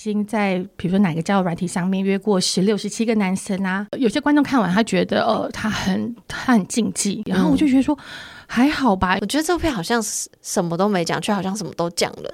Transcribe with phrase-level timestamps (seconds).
[0.00, 3.84] 经在比如说哪个交友软体上面约过十六、十七个男生啊。
[3.98, 8.04] 有些观众看完，他觉得哦，他很他很禁忌，然后我就觉得说、嗯、
[8.46, 9.18] 还好吧。
[9.20, 12.30] 我觉得这部片好像是什么都没讲，却好像什么都讲了。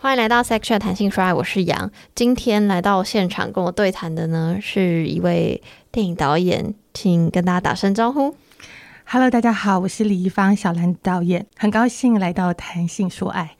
[0.00, 1.90] 欢迎来到 Chat 谈性说爱，我是杨。
[2.14, 5.62] 今天来到现场跟我对谈的呢，是一位
[5.92, 8.34] 电影导演，请跟大家打声招呼。
[9.12, 13.56] Hello，大家好，我是李易芳，小兰导演，很高兴来到谈性说爱。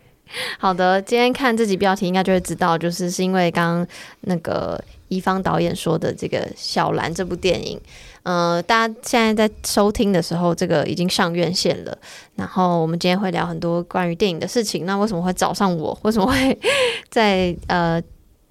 [0.61, 3.87] 好的，今天看这集标题应该就会知道，就是是因为刚刚
[4.20, 7.80] 那个宜芳导演说的这个小兰这部电影。
[8.23, 11.98] 呃，大家现在在收听的时候，这个已经上院线了。
[12.37, 14.87] 然后我们今天会聊很多关于电影的事情。
[14.87, 15.98] 那为什么会找上我？
[16.03, 16.56] 为什么会
[17.09, 18.01] 在呃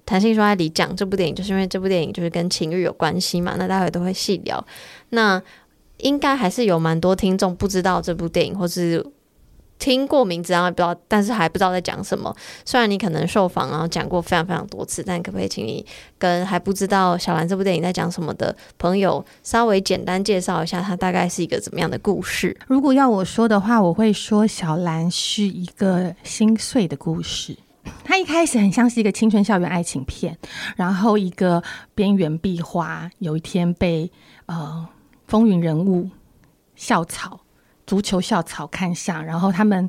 [0.04, 1.34] 谈性说爱里讲这部电影？
[1.34, 3.54] 就是因为这部电影就是跟情欲有关系嘛。
[3.56, 4.62] 那待会都会细聊。
[5.08, 5.42] 那
[6.00, 9.04] 应该还是有蛮多听众不知道这部电影，或是。
[9.82, 12.36] 听过名字，然后不知道，但是还不知道在讲什么。
[12.66, 15.82] 虽然你可能受访，然后讲过非常非常多次，但可不可以请你
[16.18, 22.54] 跟还不知道小兰这部电影在讲什么的朋友，稍微简单介绍一下，它大概是一个怎么样的故事？
[22.66, 27.56] 如果要我说的话，我会说小兰是一个心碎的故事。
[28.04, 30.36] 它一开始很像是一个青春校园爱情片，
[30.76, 31.62] 然后一个
[31.94, 34.12] 边缘壁花，有一天被
[34.44, 34.86] 呃
[35.30, 36.10] 风云人物
[36.74, 37.40] 校草。
[37.86, 39.88] 足球校草看上，然后他们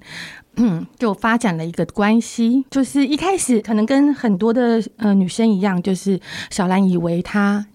[0.55, 6.19] 嗯就发展了一个关系，就是一开始可能跟很多的呃女生一样，就是
[6.49, 7.67] 小兰以为他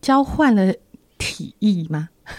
[0.00, 0.72] 交换了
[1.18, 2.08] 体液嘛，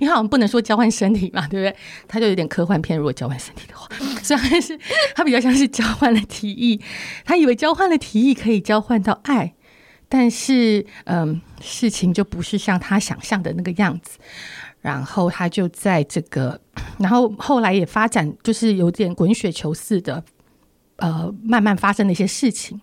[0.02, 1.74] 为好像不能说交换身体嘛，对不对？
[2.06, 3.88] 他就有点科幻片，如果交换身体的话，
[4.22, 4.78] 虽然是
[5.14, 6.78] 他比较像是交换了体液，
[7.24, 9.54] 他以为交换了体液可以交换到爱，
[10.10, 14.18] 但是嗯、事情就不是像他想象的那个样子。
[14.82, 16.58] 然后他就在这个，
[16.98, 20.24] 然后后来也发展，就是有点滚雪球似的，
[20.96, 22.80] 呃，慢慢发生的一些事情。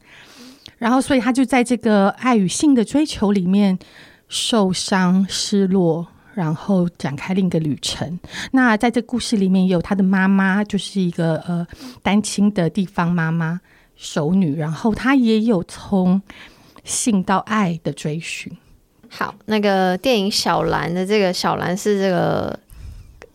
[0.78, 3.80] 然后，所以他就在这个爱与性的追求里面
[4.28, 6.06] 受伤、失落，
[6.36, 8.20] 然后展开另一个旅程。
[8.52, 11.66] 那在这故事里面，有他的妈妈，就是一个呃
[12.04, 13.60] 单亲的地方妈妈、
[13.96, 14.56] 熟女。
[14.56, 16.22] 然后他也有从
[16.88, 18.52] 性到爱的追寻。
[19.08, 22.60] 好，那个电影小兰的这个小兰是这个，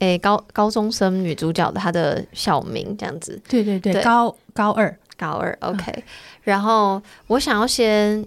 [0.01, 3.41] 诶、欸，高高中生女主角的她的小名这样子。
[3.49, 6.03] 对对对，对高高二，高二，OK、嗯。
[6.43, 8.27] 然后我想要先。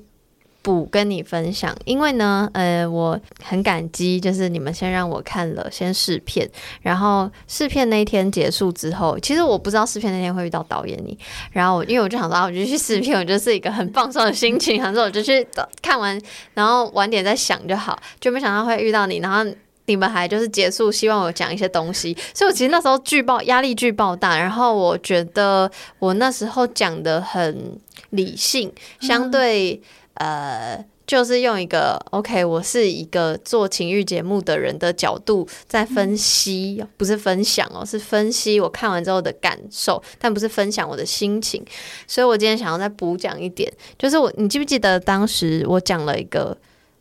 [0.65, 6.49] 不跟你分享，因为呢，呃，我很感激，就是你们先让我看了先试片，
[6.81, 11.15] 然后试片那一天结束之后，其实我不知道试片那天会遇到导演你，
[11.51, 15.47] 然后因为我就想说，啊，我就去试片，我就是一个很放松的心情， 想说我就去
[15.83, 16.19] 看完，
[16.55, 19.47] 然后晚点再想就好，就没想到会遇到你，然后
[19.85, 29.79] 你们还就是结束，希望我讲一些东西，所以我其实那时候巨爆压力巨爆大，然后我觉得我那时候讲得很理性，相对。
[30.15, 41.63] 呃，就是用一个 OK，我是一个做情欲节目的人的角度在分析，不是分享哦，是分析我看完之后的感受，但不是分享我的心情。
[42.07, 46.57] 所以我今天想要再补讲一点，就是我，你记不记得当时我讲了一个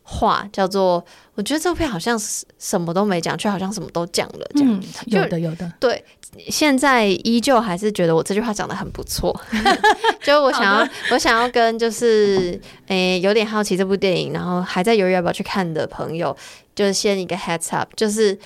[0.07, 2.17] 话，叫做我觉得这部片好像
[2.57, 5.69] 什么都没讲，却好像什么都讲了，这样、嗯、有的有的。
[5.79, 6.05] 对。
[6.49, 9.33] 现在依旧还是觉得我这句话讲得很不错，
[10.21, 16.35] 就我想要，我想要跟就是，诶、欸，有点好奇这部电影，然后还在犹豫要不要去看的朋友，
[16.75, 18.37] 就是先一个 heads up，就是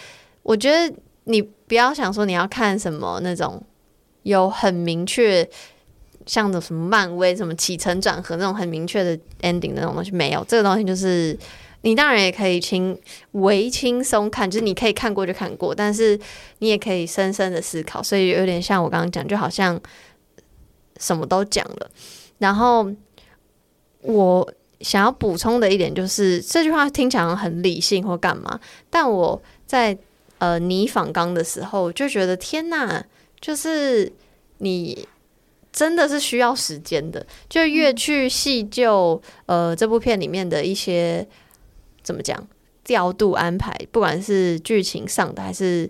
[0.44, 0.94] 我觉得
[1.24, 3.60] 你不要想说你要看什么那种
[4.22, 5.50] 有很明确，
[6.30, 11.38] 像的什么漫威什么起承转合那种很明确的 ending 那种东西，没有，这个东西就是。
[11.82, 13.00] 你当然也可以轻
[13.32, 16.20] 微轻松看，就是你可以看过就看过，但是
[16.58, 19.80] 你也可以深深的思考，所以有点像我刚刚讲，就好像
[21.00, 21.90] 什么都讲了。
[22.40, 22.86] 然后
[24.02, 28.60] 我想要补充的一点就是，这句话听起来很理性或干嘛，
[28.90, 29.98] 但我在
[30.40, 33.02] 呃你访刚的时候就觉得天呐，
[33.40, 34.12] 就是
[34.58, 35.08] 你
[35.72, 41.28] 真的是需要时间的，就越去细究呃这部片里面的一些。
[42.02, 42.48] 怎么讲？
[42.84, 45.88] 调度安排，不管是剧情上的，还是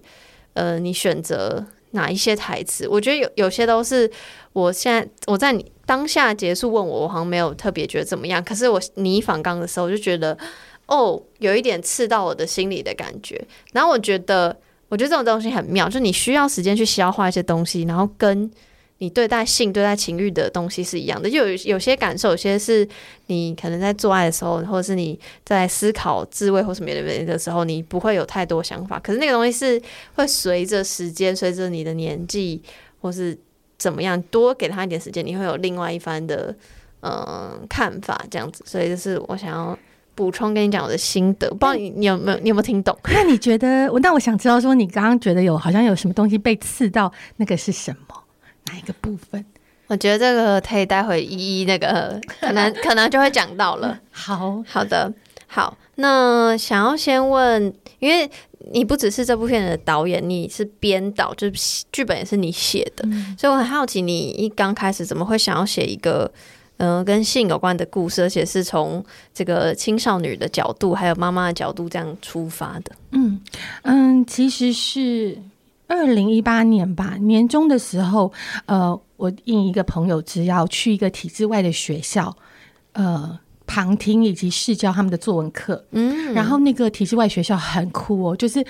[0.53, 4.09] 呃，你选择哪一些台词，我觉得有有些都是
[4.51, 8.43] 我现在我在你当下结束问我，我好像没有特别觉得怎么样。
[8.43, 10.37] 可是我你反刚的时候，我就觉得
[10.87, 13.41] 哦，有一点刺到我的心里的感觉。
[13.71, 14.53] 然后我觉得，
[14.89, 18.51] 我觉得这种东西很妙，就是你需要时间去消化一些东西，然后跟
[18.99, 21.29] 你对待性、对待情欲的东西是一样的。
[21.29, 22.87] 就有有些感受，有些是
[23.25, 28.99] 你可能在做爱的时候，或者是你在思考自慰或什么的的时候，你不会有太多想法。
[28.99, 29.81] 可是那个东西是
[30.13, 32.61] 会随着时间，随着你的年纪，
[33.01, 33.37] 或是
[33.77, 36.55] 怎么样，多给他一点时间，你会有另外一番的
[37.01, 38.63] 嗯、呃、看法，这样子。
[38.65, 39.77] 所以就是我想要。
[40.15, 42.93] 补充跟你讲我的心得，不知道你你有没有你有没有听懂？
[43.05, 43.97] 那你觉得我？
[44.01, 48.18] 那我想知道说，你刚刚觉得有好像有什么东西被刺到，那个是什么？
[48.69, 49.43] 哪一个部分？
[49.87, 53.99] 我觉得这个可以待会一一那个， 可能可能就会讲到了。
[54.11, 55.11] 好好的，
[55.47, 55.75] 好。
[55.95, 58.29] 那想要先问，因为
[58.71, 66.31] 你不只是这部片的导演，你是编导，就是剧本也是你写的，嗯，所以我很好奇，你一刚开始怎么会想要写一个？
[66.81, 72.95] 嗯、呃，跟性有关的故事，而且是从这个青少女的角度，还有妈妈的角度这样出发的。
[73.11, 73.41] 嗯
[73.81, 75.37] 嗯，其实是
[75.89, 78.31] 二零一八年吧，年终的时候，
[78.67, 82.33] 呃，我应一个朋友之邀去一个体制外的学校，
[82.93, 83.37] 呃，
[83.67, 85.83] 旁听以及试教他们的作文课。
[85.91, 88.63] 嗯，然后那个体制外学校很酷哦，就是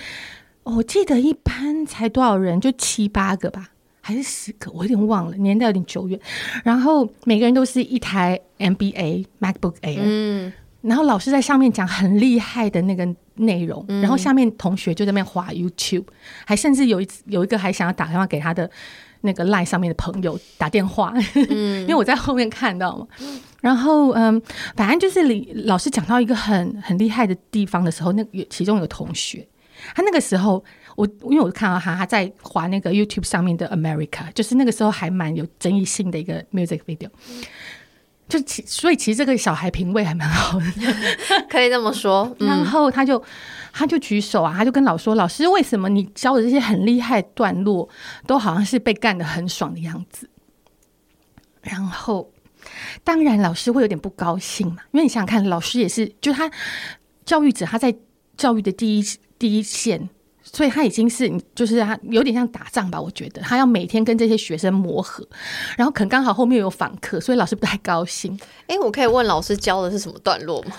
[0.62, 3.68] 我记得一般才多少人，就七八个吧。
[4.02, 6.18] 还是十个，我有点忘了，年代有点久远。
[6.64, 10.50] 然后每个人都是一台 MBA MacBook Air，嗯，
[10.80, 13.06] 然后老师在上面讲很厉害的那个
[13.40, 16.04] 内容，嗯，然后下面同学就在那边滑 YouTube，
[16.46, 18.70] 还甚至有一有一个还想要打电话给他的
[19.22, 23.06] 那个 Line 上面的朋友打电话，嗯， 因为我在后面看到嘛。
[23.60, 24.40] 然后嗯，
[24.76, 29.46] 反正就是李老师讲到一个很很厉害的地方的时候，那有其中有同学，
[29.94, 30.64] 他那个时候。
[30.96, 37.08] 我因为我看到他他在滑那个 YouTube 上面的 America，就是那个时候还蛮有争议性的一个 music video，
[38.30, 40.66] 就其所以其实这个小孩品味还蛮好的，
[41.50, 42.34] 可以这么说。
[42.38, 43.22] 然后他就
[43.72, 47.88] 他就举手啊，他就跟老师说：“老师，为什么你教的这些很厉害的段落，
[48.26, 50.30] 都好像是被干的很爽的样子？”
[51.60, 52.32] 然后
[53.02, 56.50] 当然老师会有点不高兴嘛，因为你想想看，老师也是就他
[57.24, 57.94] 教育者，他在
[58.36, 59.04] 教育的第一
[59.38, 60.08] 第一线。
[60.52, 65.26] 所以他已经是，就是他有点像打仗吧，我觉得他要每天跟这些学生磨合，
[65.76, 68.36] 然后可能刚好后面有访客，所以老师不太高兴。
[68.62, 70.72] 哎、欸，我可以问老师教的是什么段落吗？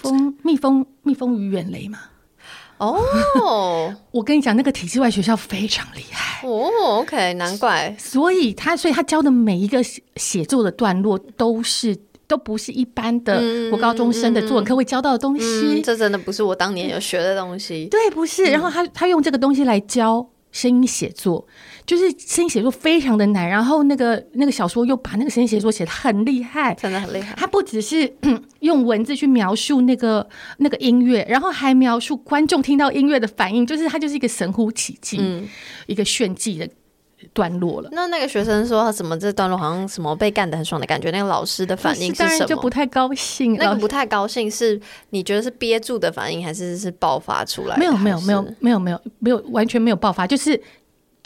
[0.00, 1.98] 蜂蜜蜂蜜蜂与远雷吗。
[2.78, 3.00] 哦，
[4.12, 6.46] 我跟你讲，那个体制外学校非常厉害。
[6.46, 7.94] 哦，OK，难怪。
[7.98, 9.82] 所以他，所以他教的每一个
[10.16, 11.96] 写作的段落都是。
[12.26, 17.86] 都不是一般的国高中生的作文课会教到的东西，这真的不是我当年有学的东西。
[17.86, 18.44] 对，不是。
[18.44, 21.46] 然后他他用这个东西来教声音写作，
[21.84, 23.48] 就是声音写作非常的难。
[23.48, 27.34] 然后那个那个小说又把那个声音写作写的很厉害，真的很厉害。
[27.36, 28.12] 他不只是
[28.60, 30.26] 用文字去描述那个
[30.58, 35.46] 那个音乐，然后还描述观众听到音乐的反应，就是他就是一个神乎其技，嗯，
[35.86, 36.68] 一个炫技的。
[37.32, 41.10] 段落了，那那个学生说他怎么这段落好像什么被干得很爽的感觉？
[41.10, 42.28] 那个老师的反应是什么？
[42.28, 43.56] 当然就不太高兴。
[43.56, 44.80] 那个不太高兴是
[45.10, 47.76] 你觉得是憋住的反应，还是是爆发出来？
[47.76, 50.60] 没有没有没有没有没有没有完全没有爆发，就是。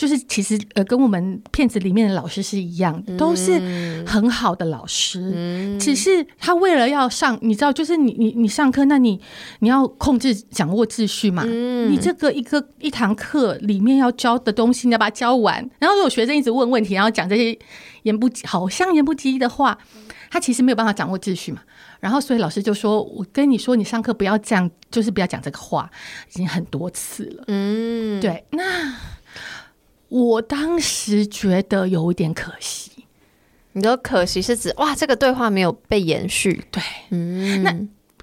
[0.00, 3.60] 就是其实呃，跟我们片子里面的老师是一样的，都是
[4.06, 5.20] 很好的老师。
[5.34, 9.20] 嗯，只是他为了要上，你知道，就是你你你上课，那你
[9.58, 11.44] 你要控制掌握秩序嘛。
[11.46, 15.68] 嗯，你这个一个一堂课里面要教的东西，你要把它教完。
[15.78, 17.58] 然后有学生一直问问题，然后讲这些
[18.04, 19.76] 言不好像言不及义的话，
[20.30, 21.60] 他其实没有办法掌握秩序嘛。
[22.00, 25.90] 然后所以老师就说：“我跟你说，你上课不要这样，就是不要讲这个话，
[26.30, 28.94] 已经很多次了。”嗯，对，那。
[30.10, 32.90] 我当时觉得有一点可惜。
[33.72, 36.64] 你说可惜是指哇，这个对话没有被延续。
[36.72, 37.72] 对，嗯，那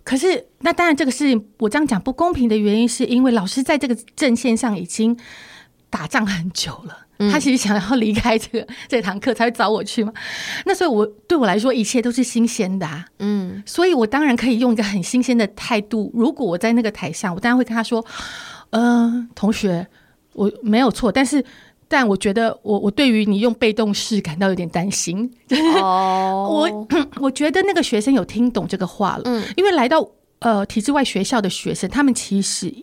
[0.04, 5.18] 可是那当然，这个事情我这样讲不公平的原因，是因为老师在这个阵线上已经
[5.90, 10.12] 打仗很久了，嗯、他其实想要离开这个这堂课才会找我去嘛。
[10.66, 13.06] 那所以我，我对我来说，一切都是新鲜的啊。
[13.20, 16.12] 嗯，所以我当然可以用一个很新鲜的态度。
[16.14, 18.06] 如果我在那个台上，我当然会跟他说
[18.72, 19.88] ：“嗯、呃，同学，
[20.34, 21.42] 我没有错，但是。”
[21.88, 25.30] 但我觉得我，我我对于你用被动式感到有点担心。
[25.82, 26.88] 哦、 我
[27.22, 30.08] 我觉得那个学生有听懂这个话了，嗯，因为来到
[30.40, 32.74] 呃体制外学校的学生，他们其实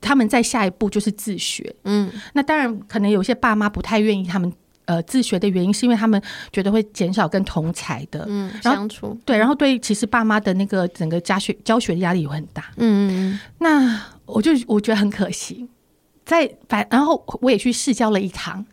[0.00, 4.52] 他们在下一步就是自学，嗯，那当然可能有些爸妈不太愿意他们
[4.86, 6.20] 呃自学的原因，是因为他们
[6.52, 8.24] 觉得会减少跟同才的。
[8.28, 15.68] 嗯相处，对，然后对其实爸妈的那个整个家学教学的压力也会很大，嗯嗯，那我就我觉得很可惜。
[16.24, 18.64] 在反，然后我也去试教了一堂，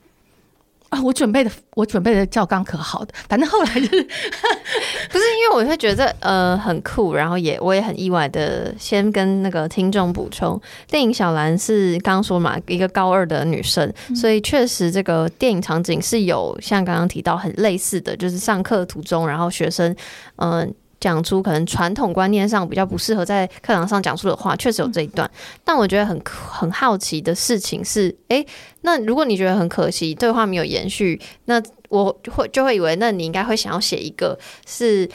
[0.89, 4.03] 啊，我准备的我准备的教纲可好的，反正后来就是
[5.11, 19.95] 不是因为我会觉得呃很酷，然后也我也很意外的先跟那个听众补充，电影小兰是刚刚说嘛，一个高二的女生，嗯、所以确实这个电影场景是有像刚刚提到很类似的，就是上课途中，然后学生
[20.37, 20.51] 嗯。
[20.61, 20.67] 呃
[21.01, 25.29] 讲出可能传统观念上比较不适合在课堂上讲出的话，确实有这一段。
[25.65, 28.45] 但我觉得很很好奇的事情是，诶，
[28.81, 35.09] 那如果你觉得很可惜，对话没有延续，那我会就会以为，那你应该会想要写一个是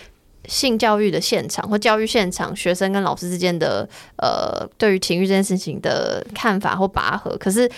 [0.47, 7.37] 性教育的现场或教育现场，学生跟老师之间的呃，对于情欲这件事情的看法或拔河。
[7.38, 7.71] 可是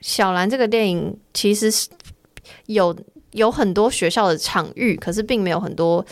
[0.00, 1.88] 小兰这个电影其实是
[2.66, 2.94] 有
[3.30, 6.04] 有很多学校的场域，可是并没有很多。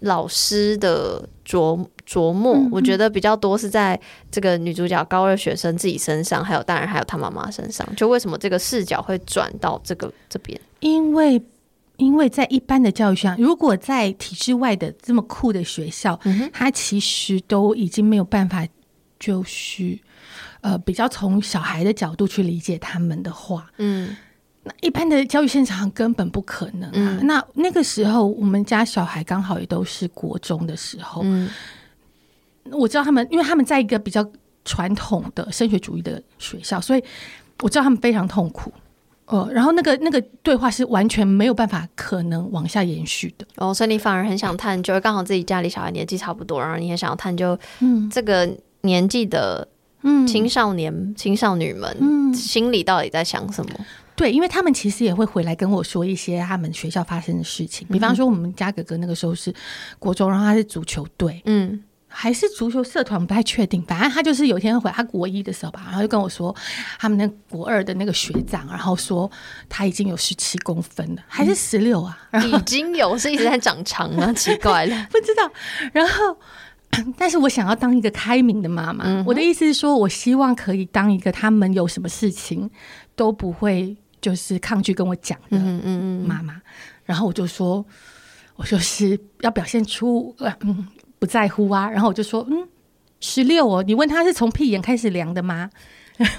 [0.00, 3.98] 老师的琢琢磨，我觉得比较多是在
[4.30, 7.86] 这个女主角高二学生自己身上，还有当然还有她妈妈身上。
[7.96, 10.58] 就为什么这个视角会转到这个这边？
[10.80, 11.42] 因为
[11.98, 18.66] 因为在一般的教育上，如果在体制外的这么酷的学校，嗯、他其实都已经没有办法，
[19.18, 19.98] 就是
[20.62, 24.16] 呃比较从小孩的角度去理解他们的话，嗯。
[24.62, 26.92] 那一般的教育现场根本不可能啊！
[26.94, 31.22] 嗯、那那个时候，我们家小孩刚好也都是国中的时候。
[31.24, 31.48] 嗯，
[32.70, 34.24] 我知道他们，因为他们在一个比较
[34.64, 37.02] 传统的升学主义的学校，所以
[37.62, 38.70] 我知道他们非常痛苦。
[39.26, 43.46] 呃，然后那个那个对话是完全没有办法可能往下延续的。
[43.56, 48.52] 哦，所以你反而很想探究，刚好自己家里小孩年纪差不多，然后你也想要探究，嗯，这个
[48.82, 49.66] 年纪的
[50.02, 53.70] 嗯青少年、嗯、青少女们，嗯，心里到底在想什么？
[54.20, 59.50] 对，因为他们其实也会回来跟我说一些他们学校发生的事情，比方说我们家哥哥那个时候是
[59.98, 66.54] 国中，然后他是足球队，嗯，还是足球社团不太确定，反正他就是有一天回他国一的时候吧，然后就跟我说
[66.98, 69.30] 他们那国二的那个学长，然后说
[69.70, 72.18] 他已经有十七公分了，还是十六啊？
[72.44, 74.30] 已经有是一直在长长啊？
[74.34, 75.50] 奇怪了， 不知道。
[75.94, 76.36] 然后，
[77.16, 82.70] 但是我想要当一个开明的妈妈，嗯、我的意思是说，我希望可以当一个他们有什么事情
[83.16, 83.96] 都不会。
[84.20, 85.58] 就是抗拒跟我讲的
[86.26, 86.60] 妈妈，
[87.04, 87.84] 然后我就说，
[88.56, 90.86] 我就是要表现出嗯
[91.18, 92.68] 不在乎啊，然后我就说嗯
[93.20, 95.70] 十六哦，你问他是从屁眼开始量的吗？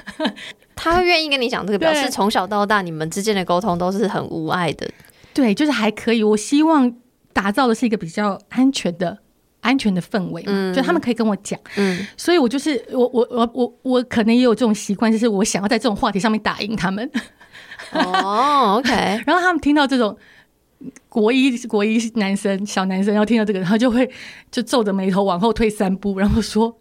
[0.75, 4.89] 他会愿意跟你讲这个，表示从小到大你们之间的沟通都是很无碍的，
[5.33, 6.23] 对，就是还可以。
[6.23, 6.91] 我希望
[7.33, 9.19] 打造的是一个比较安全的。
[9.61, 17.07] 安全的氛围嘛，嗯、就他们可以跟我讲，嗯，所以我就是我我我我我可能也有这种习惯，就是我想要在这种话题上面打赢他们。
[17.91, 18.89] 哦，OK，
[19.25, 20.17] 然后他们听到这种
[21.10, 24.10] 国一国一男生小男生要听到这个，然后就会
[24.50, 26.77] 就皱着眉头往后退三步，然后说。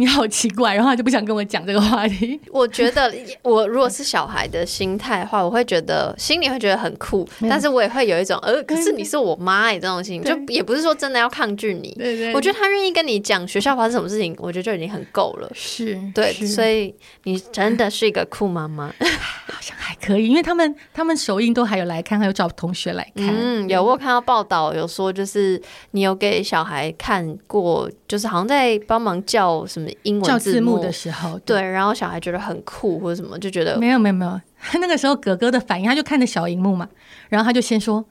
[0.00, 2.40] 你好奇怪，然后他就不想跟我讲这个话题。
[2.50, 11.94] 我觉得，我如果是小孩的心态的话，我会觉得心里会觉得很酷，但是我也会有一种，呃，可是你是我妈哎，这种心情，就也不是说真的要抗拒你。
[11.98, 15.50] 对对，我觉得他愿意跟你讲学校发生什么事情，我觉得就已经很够了。
[15.52, 18.86] 是，对，所以你真的是一个酷妈妈，
[19.52, 23.28] 好像还可以，因为他们他们首映都还有来看，还有找同学来看。
[23.28, 29.89] 嗯，有我有看到报道，有说就是你有给小孩看过，就是好像在帮忙叫什么。
[30.02, 34.40] 英文字幕的时候，对，然后小孩觉得很酷或者什么，就觉得没有没有没有。
[34.58, 36.88] 他那个时候哥哥的反应，他就看着小荧幕嘛，
[37.28, 38.04] 然后他就先说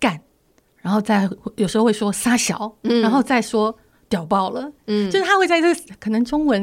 [0.00, 0.20] 干，
[0.80, 3.76] 然后再有时候会说撒小，嗯、然后再说
[4.08, 6.62] 屌爆了，嗯，就是他会在这可能中文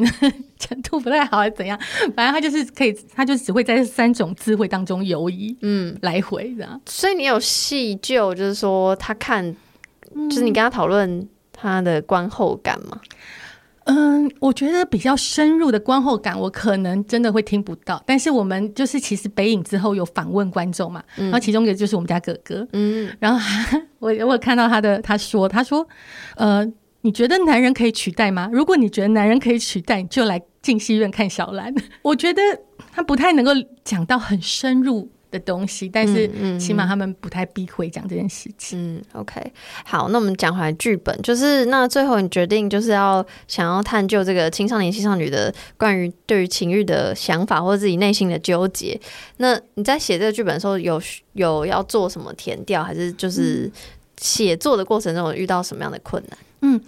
[0.60, 1.80] 程度不太好还是怎样，
[2.16, 6.80] 反正他就是可以，他就只会在这三种词汇当中游移，嗯，来回这样。
[6.86, 9.56] 所以你有细究，就是说他看，
[10.30, 13.00] 就是你跟他讨论他的观后感吗？
[13.02, 13.10] 嗯，
[14.40, 18.02] 我觉得比较深入的观后感，我可能真的会听不到。
[18.06, 23.40] 但是我们就是其实北影之后有访问观众嘛，嗯、然后其中一个就是我们家哥哥，嗯，然后
[24.00, 25.88] 我我有看到他的，他说他说，
[26.36, 26.66] 呃，
[27.02, 28.50] 你觉得男人可以取代吗？
[28.52, 31.74] 如果你觉得男人可以取代，你就来进戏院看小兰。
[32.02, 32.42] 我觉得
[32.92, 33.52] 他不太能够
[33.84, 38.80] 讲到很深入的东西，但是起码他们不太避讳讲这件事情。
[38.80, 39.54] 嗯，嗯，OK，
[39.86, 49.00] 好，那我们讲回来剧本，就是那最后你决定就是要想要探究这个青少年、青少女的关于对于情欲的想法，或者自己内心的纠结。
[49.38, 51.00] 那你在写这个剧本的时候有，
[51.34, 53.72] 有有要做什么填调，还是就是
[54.18, 56.38] 写作的过程中有遇到什么样的困难？
[56.62, 56.80] 嗯，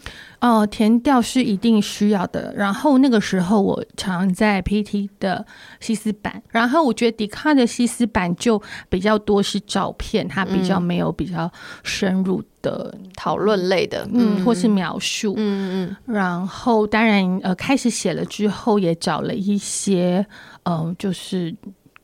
[0.41, 2.53] 哦，填调是一定需要的。
[2.55, 5.45] 然后那个时候我常在 PT 的
[5.79, 11.49] 西斯版，然后我觉得迪卡的西斯版就比较多是照片，它比较没有比较
[11.83, 16.13] 深入的讨论类的，嗯，或是描述，嗯嗯。
[16.13, 20.25] 然后当然，呃，开始写了之后，也找了一些，
[20.63, 21.55] 嗯、呃，就是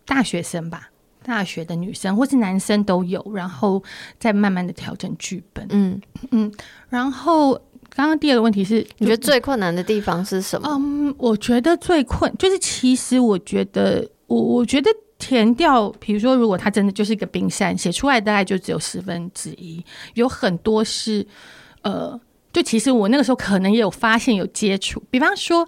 [0.06, 0.90] 大学生吧。
[1.28, 3.84] 大学的女生或是男生都有，然后
[4.18, 5.68] 再慢慢的调整剧本。
[5.70, 6.50] 嗯嗯，
[6.88, 7.54] 然后
[7.90, 10.70] 刚刚第二个问题是，你觉得最困难的地方是什么？
[10.72, 21.28] 嗯，我觉得最困就是其实我觉得我我觉得填掉，比如说如果它真的就是一个冰山，写出来大概就只有十分之一，有很多是
[21.82, 22.18] 呃，
[22.54, 25.68] 就其实我那个时候可能也有发现有接触，比方说。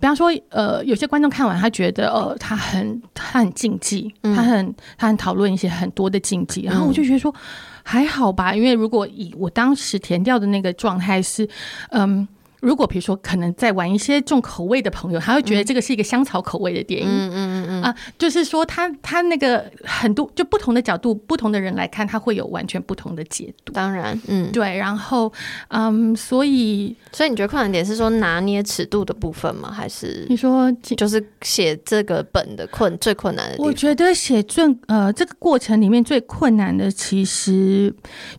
[0.00, 7.34] 比方说，呃，有些观众看完，他觉得，呃，他很他很禁忌，他很他很讨论一些很多的禁忌，然后我就觉得说
[7.82, 11.48] 还好吧，因为如果以我当时填掉的那个状态是，
[11.90, 12.26] 嗯。
[12.62, 17.08] 如果比如说，可能在玩一些重口味的朋友，他会觉得这个是一个香草口味的电影。
[17.08, 23.72] 嗯嗯嗯啊，就是说他他那个很多就不同的角度，不同的人来看，他会有完全不同的解读。
[23.72, 24.76] 当然，嗯，对。
[24.76, 25.32] 然后，
[25.70, 29.72] 嗯，所以，所以你觉得困难点是说拿捏尺度的部分吗？
[29.72, 33.56] 还是你说就是写这个本的困最困难的？
[33.58, 37.92] 我觉得写最呃这个过程里面最困难的，其实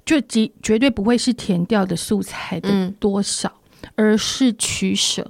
[0.05, 3.49] 就绝绝对不会是填掉的素材的多少。
[3.49, 3.59] 嗯
[3.95, 5.25] 而是取舍，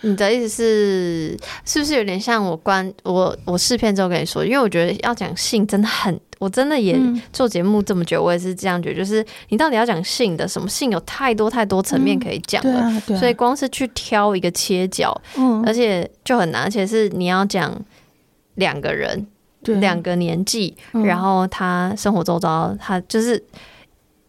[0.00, 4.44] 你的意思是是不是有点像我关我我试片之后跟你说？
[4.44, 6.98] 因为我觉得要讲性真的很，我真的也
[7.32, 17.78] 做节目这么久，我也是这样觉得，就是你到底要讲性的什么性，有太多太多层面可以讲了，嗯啊啊、所以光是去挑一个切角，嗯，而且就很难，而且是你要讲
[18.54, 19.26] 两个人，
[19.62, 23.42] 两个年纪，然后他生活周遭，他就是。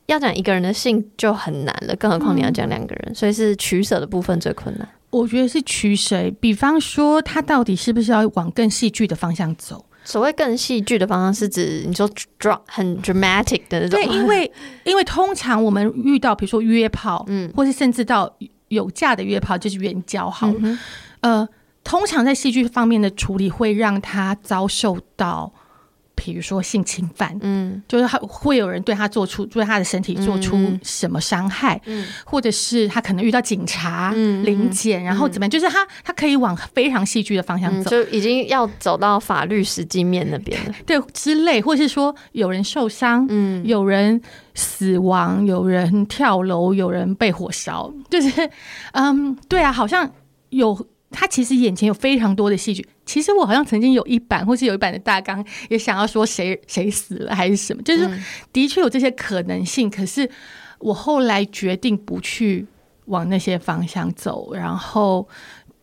[0.07, 4.87] 要讲一个人的性就很难了，更何况你要讲两个人，嗯，所以是取舍的部分最困难。
[5.09, 9.85] 我觉得是取舍，比方说他到底是不是要往更戏剧的方向走？
[10.03, 12.09] 所谓更戏剧的方向是指你说
[12.39, 14.01] dra 很 dramatic 的那种。
[14.01, 14.49] 对，因为
[14.85, 18.33] 因为通常我们遇到比如说约炮，嗯，或是甚至到
[18.69, 20.79] 有价的约炮，就是援交好了，嗯，
[21.19, 21.49] 呃，
[21.83, 25.51] 通常在戏剧方面的处理会让他遭受到。
[26.17, 35.49] 比如说性侵犯，嗯，就是他会有人对他做出对他的身体做出什么伤害，嗯，或者是他可能遇到警察、嗯，临检，然后怎么样？
[35.49, 44.19] 就是他他可以往非常戏剧的方向走，就已经要走到法律实际面那边了， 对之类，或是说有人受伤，嗯，有人
[44.55, 48.49] 死亡，有人跳楼，有人被火烧，就是，
[48.93, 50.11] 嗯，对啊，好像
[50.49, 50.87] 有。
[51.11, 52.87] 他其实眼前有非常多的戏剧。
[53.05, 58.09] 其实我好像曾经有一版，或是有一版的大纲，也想要说谁谁死了还是什么，就是
[58.51, 59.89] 的确有这些可能性。
[59.89, 60.29] 可是
[60.79, 62.65] 我后来决定不去
[63.05, 65.27] 往那些方向走，然后。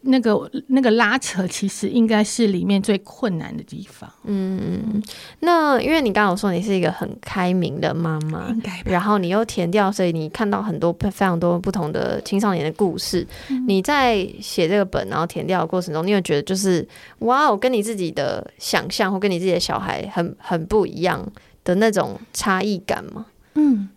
[0.05, 4.11] 那个那个拉扯，其实应该是里面最困难的地方。
[4.25, 5.03] 嗯，
[5.41, 13.27] 那因为你刚刚有说你是一个很开明的妈妈，应该，然后你又填掉，所以你看到很多非常多不同的青少年的故事。
[13.49, 16.87] 嗯、你在写这个本，然后填掉的过程中，你有觉得就是
[17.21, 21.27] 哇，我跟你自己的想象或跟你自己的小孩很很不一样
[21.65, 23.27] 的那种差异感吗？
[23.55, 23.89] 嗯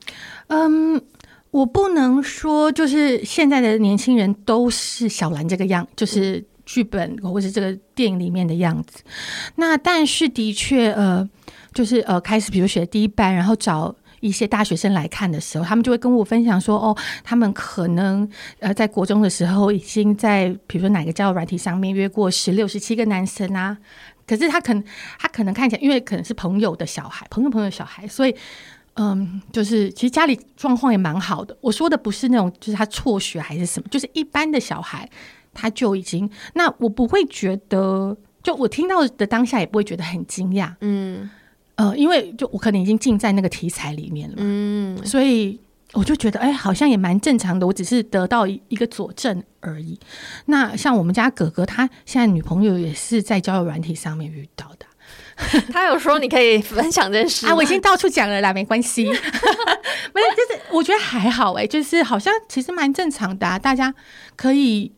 [0.47, 1.01] 嗯。
[1.57, 9.01] 我不能说，就是现在的年轻人都是小兰这个样，就是剧本或是这个电影里面的样子。
[9.55, 11.27] 那但是的确，呃，
[11.73, 23.75] 就是呃，开始比如学第一班，然后找一些大学生来看的时候，他们就会跟我分享说，哦，他们可能呃在国中的时候已经在比如说哪个交友软体上面约过十六、十七个男生啊。
[24.27, 24.83] 可是他可能
[25.17, 28.35] 他可能看起来，因为可能是朋友的小孩，朋友朋友小孩，所以。
[28.99, 31.55] 嗯，就是其实家里状况也蛮好的。
[31.61, 35.07] 我说的不是那种，就是他辍学还是什么，就是一般的小孩，
[35.53, 36.27] 他就已经。
[36.55, 40.73] 那我不会觉得，就我听到的当下也不会觉得很惊讶。
[40.81, 41.29] 嗯，
[41.75, 44.35] 呃，因为就我可能已经浸在那个题材里面了。
[44.39, 45.59] 嗯，所以
[45.93, 47.67] 我就觉得，哎，好像也蛮正常的。
[47.67, 49.99] 我只是得到一个佐证而已。
[50.45, 54.86] 那像我们家哥哥，他现在女朋友也是在交友软体上面遇到的。
[55.71, 59.05] 他有说你可以分享这件事啊，我已经到处讲了啦，没关系。
[60.13, 63.93] 没有，就是我觉得还好哎、欸，就是好像其实蛮正常的、啊，大家
[64.35, 64.91] 可以。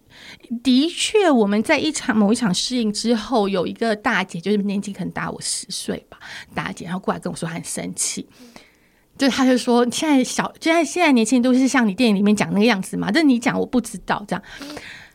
[0.64, 6.18] 的确，我们在一场某一场适应之后，有一个大姐，就是年纪可能大我十岁吧，
[6.54, 8.28] 大姐，然后过来跟我说，她很生气，
[9.18, 14.44] 就她就说，现在小，现在现在年轻人都是像你电影里面讲那个样子嘛，这你讲我不知道这样。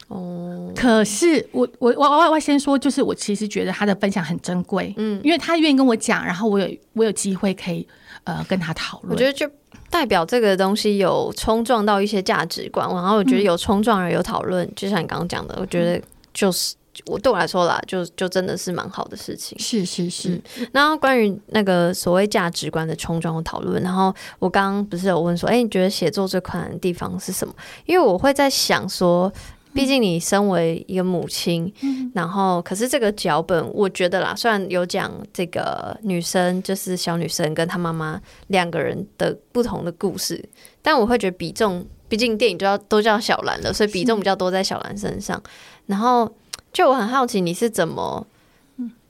[0.08, 7.86] 哦，可是我我我我我先说，就是我其实觉得他的分享很珍贵，嗯，因为他愿意跟我讲，然后我有我有机会可以
[8.24, 9.12] 呃跟他讨论。
[9.12, 9.50] 我觉得就
[9.88, 16.00] 代表这个东西有冲撞到一些价值观，然后我觉得有冲撞而有讨论，就像你刚刚讲的，我觉得
[16.34, 16.74] 就是
[17.06, 19.58] 我对我来说啦，就就真的是蛮好的事情。
[19.58, 20.38] 是是是。
[20.70, 27.54] 然后关于那个所谓价值观的冲撞和讨论，然后我刚刚不是有问说，哎，你觉得写作最困难的地方是什么？
[27.86, 29.32] 因为我会在想说。
[29.74, 40.42] 毕竟你身为一个母亲，嗯、然后可是这个脚本，我觉得啦，虽然有讲这个女生就是小女生跟她妈妈两个人的不同的故事，
[40.80, 45.42] 但我会觉得比重，毕竟电影就要都叫小兰了，所以比重比较多在小兰身上。
[45.86, 46.32] 然后
[46.72, 48.24] 就我很好奇，你是怎么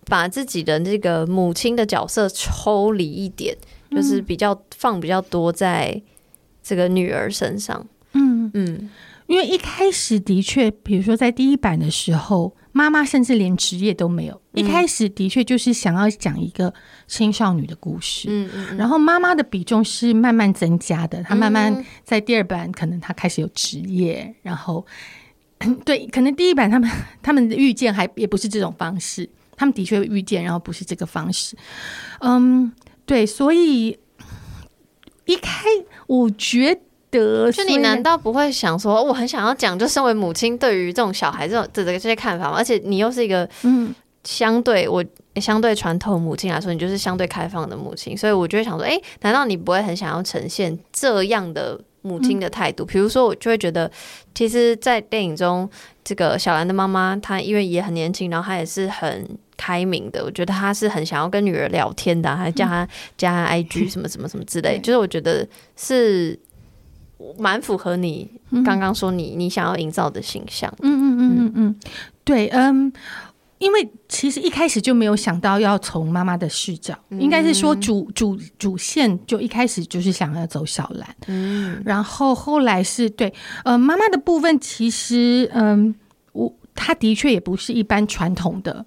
[0.06, 3.54] 把自己的这个母亲的角色抽离一点，
[3.90, 6.00] 嗯、就是比较放比较多在
[6.62, 7.86] 这个女儿身上？
[8.12, 8.90] 嗯嗯。
[9.26, 14.40] 因为一开始的确，比如说在第一版的时候，妈妈甚至连职业都没有。
[14.52, 16.72] 一开始的确就是想要讲一个
[17.06, 21.22] 青少女的故事，嗯嗯，然后妈妈的比重是慢慢增加的。
[21.22, 24.84] 她慢慢在第二版，可能她开始有职业，然后
[25.84, 26.90] 对，可能第一版他们
[27.22, 31.56] 他们的遇见还也不是这种方式，他们的确遇见，然后不是这个方式。
[32.20, 32.70] 嗯，
[33.06, 33.98] 对，所以
[35.24, 35.64] 一开
[36.06, 36.80] 我觉得。
[37.52, 42.56] 就你难道不会想说，我很想要讲，就身为母亲对于这种小孩这种这这些看法吗？
[42.56, 45.04] 而且你又是一个嗯，相对我
[45.40, 52.84] 相对传统母亲来说，你就是相对开放的母亲，所以我就会想说，哎，难道你不会很想要呈现这样的母亲的态度？
[52.84, 53.90] 比如说，我就会觉得，
[54.34, 55.68] 其实，在电影中，
[56.02, 65.46] 这个小兰的妈妈，她因为也很年轻，然后她也是很开明的，我觉得她是很想要跟女儿聊天的，还叫她加 IG 什么什么什么之类，就是我觉得
[65.76, 66.38] 是。
[67.38, 68.30] 蛮符合你
[68.64, 70.72] 刚刚说你、嗯、你想要营造的形象。
[70.82, 71.76] 嗯嗯嗯嗯嗯，
[72.24, 72.92] 对，嗯，
[73.58, 81.16] 因为其实一开始就没有想到要从妈妈的视角，嗯、应该是说主主主线就一开始就是想要走小兰。
[81.28, 83.32] 嗯，然后后来是对，
[83.64, 85.94] 呃，妈妈的部分其实，嗯，
[86.32, 88.84] 我她的确也不是一般传统的。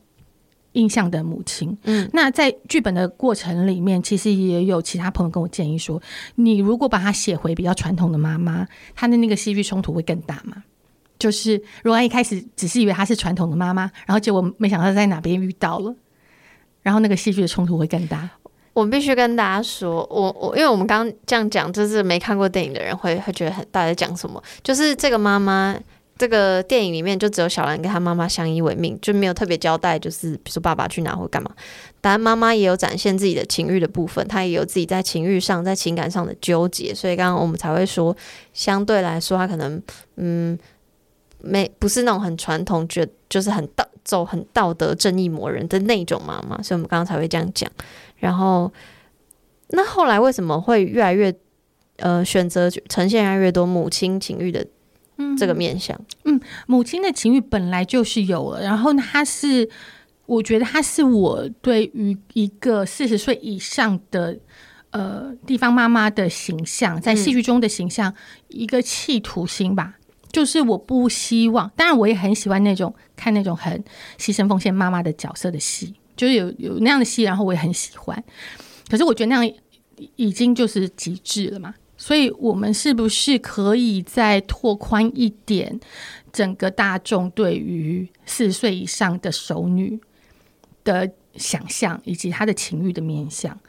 [0.77, 5.99] 印象的母亲，嗯，那在剧本的过程里面，其实也有其他朋友跟我建议说，
[6.35, 10.63] 你如果把它写回比较传统的妈妈，她的那个戏剧冲突会更大嘛？
[11.17, 15.95] 就是如果一开始只是以为她是传统的妈妈，然后结果没想到在哪边遇到了，
[16.83, 18.29] 然后那个戏剧的冲突会更大。
[18.73, 25.75] 我必须跟大家说，我我因为我们刚刚这样讲，就是没看过电影的人会会觉得很大家在讲什么，就是这个妈妈。
[26.17, 31.51] 这个电影里面就只有小兰跟她妈妈相依为命，就没有特别交代，就是比如说爸爸去哪或干嘛。
[32.01, 38.15] 当然妈妈也有展现自己的情欲的部分，她也有自己在情欲上、在情感上的纠结，所以刚刚我们才会说，
[38.53, 39.81] 相对来说她可能
[40.15, 40.57] 嗯
[41.39, 47.69] 没不是那种很传统，觉就是很道走很道德正义魔人的那种妈妈，所以我们刚刚才会这样讲。
[48.17, 48.71] 然后
[49.69, 51.31] 那后来为什么会越来越
[51.97, 54.65] 呃选择呈现越来越多母亲情欲的？
[55.37, 59.67] 这个面相，嗯，母亲的情欲本来就是有了，然后他是，
[60.25, 64.37] 我觉得他是我对于一个四十岁以上的
[64.91, 68.15] 呃地方妈妈的形象，在戏剧中的形象，嗯、
[68.49, 69.95] 一个企图心吧，
[70.31, 73.83] 就是我不希望，当然我也很喜欢那种看那种很
[74.19, 78.23] 牺牲奉献妈妈的角色的戏，就是有有那样的戏，然后我也很喜欢，
[78.87, 79.55] 可是我觉得那样
[80.15, 81.73] 已经就是极致了嘛。
[82.07, 85.77] 所以，我们是不是可以再拓宽一点
[86.31, 89.99] 整个大众对于四十岁以上的熟女
[90.85, 93.59] 的想象，以及她的情欲的面向？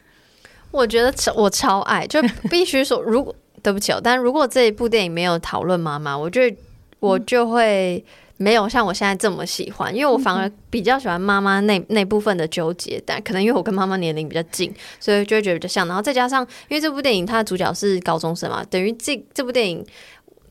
[0.70, 6.56] 我觉得我超爱，就 必须说，如果对不起哦，但如果这一部电影没有讨论妈妈，我觉得
[7.00, 8.04] 我就会。
[8.40, 15.86] 没有像我现在这么喜欢，因为我反而比较喜欢妈妈那那部分的纠结，但可能因为我跟妈妈年龄比较近，所以就会觉得比较像。
[15.88, 19.84] 然后再加上，因为这部电影它的主角是高中生嘛，等于这这部电影，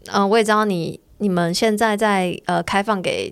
[0.08, 3.32] 嗯、呃，我也知道你你们现在在呃开放给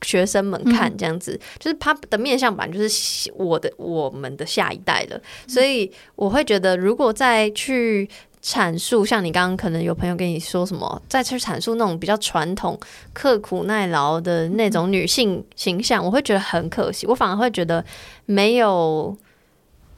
[0.00, 8.08] 学生们看，这样子，嗯、就是他的面向版就是我的我们的下一代了，所以我会觉得如果再去。
[8.42, 12.76] 阐述像你刚刚可能有朋友跟你说什么，再去阐述那种比较传统、
[13.12, 17.06] 刻苦耐劳的那种女性形象，我会觉得很可惜。
[17.06, 17.84] 我反而会觉得
[18.26, 19.16] 没有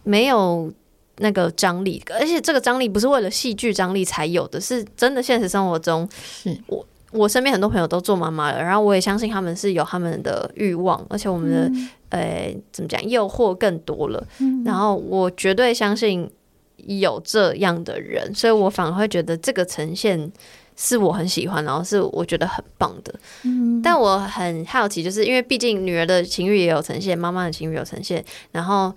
[0.03, 0.71] 没有
[1.17, 14.23] 那个张力，而且这个张力不是为了戏剧张力才有的，是真的现实生活中，是我我身边很多朋友都做妈妈了，然后我也相信他们是有他们的欲望，而且我们的、嗯、呃怎么讲，诱惑更多了。
[14.41, 16.31] 嗯、然后我绝对相信。
[16.77, 20.33] 有这样的人，所以我反而会觉得这个呈现
[20.77, 23.15] 是我很喜欢，然后是我觉得很棒的。
[23.45, 28.93] 嗯，但我很好奇，就是因为毕竟女儿的情欲也有呈现，妈妈的情欲有呈现，然后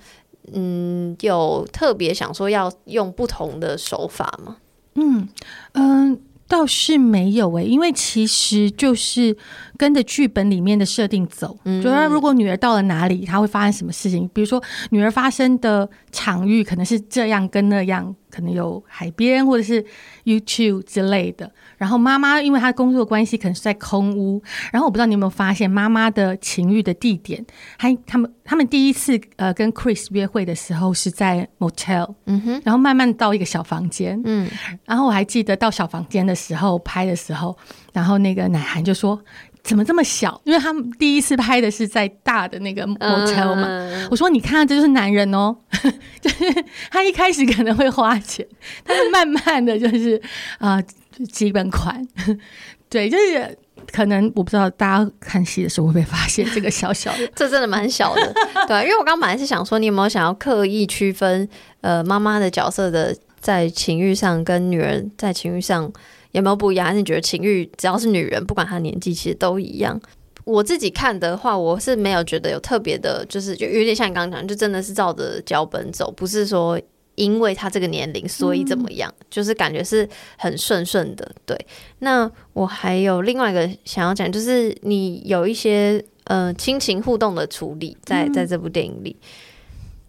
[0.53, 4.57] 嗯，有特别想说要用不同的手法吗？
[4.95, 5.27] 嗯
[5.73, 6.11] 嗯。
[6.11, 9.35] 呃倒是没有诶、欸，因为其实就是
[9.77, 11.57] 跟着剧本里面的设定走。
[11.65, 14.29] 嗯，主要如果女儿到了哪里，她会发生什么事情？
[14.33, 19.83] 比如说女儿发生的场域可能是这样跟那样，可能有海边或者是
[20.23, 21.51] YouTube 之类的。
[21.75, 24.41] 然后妈妈因为她工作关系，可能是在空屋。
[24.71, 27.43] 然后我不知道你有没有发现，妈妈的情欲的地点，
[27.77, 34.47] 还他们他们第一次呃跟 Chris 约会的时候是在 Motel，嗯哼，然后慢慢到一个小房间，嗯，
[34.85, 37.57] 然后我还记得到小房间的时候拍的时候，
[37.93, 39.19] 然后那个奶涵就说。
[39.67, 40.39] 怎么这么小？
[40.45, 43.65] 因为他们第一次拍的是在大的那个 motel 嘛。
[43.67, 45.53] 嗯、我说你看，这就是男人哦，
[46.21, 46.45] 就是
[46.89, 48.47] 他一开始可能会花钱，
[48.85, 50.15] 但是慢慢的就是
[50.57, 50.83] 啊、呃，
[51.25, 52.01] 基本款。
[52.89, 53.57] 对，就是
[53.91, 58.33] 可能我不知道大家看戏的时候会不会发现这个小小的，这真的蛮小的。
[58.69, 61.45] 对，因为我刚本来是想说，你有没有想要刻意区分
[61.81, 65.91] 呃妈妈的角色的在情欲上跟女人在情欲上。
[66.31, 66.87] 有没有不一样？
[66.87, 69.99] 还是你觉得情欲只要是女人，不管她年纪，其实都一样？
[70.43, 76.79] 我自己看的话，我是没有觉得有特别的，就是就有点像你刚刚讲，就真的是照着脚本走，不是说
[77.15, 81.29] 因为她这个年龄所以怎么样，嗯、就是感觉是很顺顺的。
[81.45, 81.57] 对，
[81.99, 89.27] 那我还有另外一个想要讲，就是你有一些呃亲情互动的处理在在这部电影里，嗯、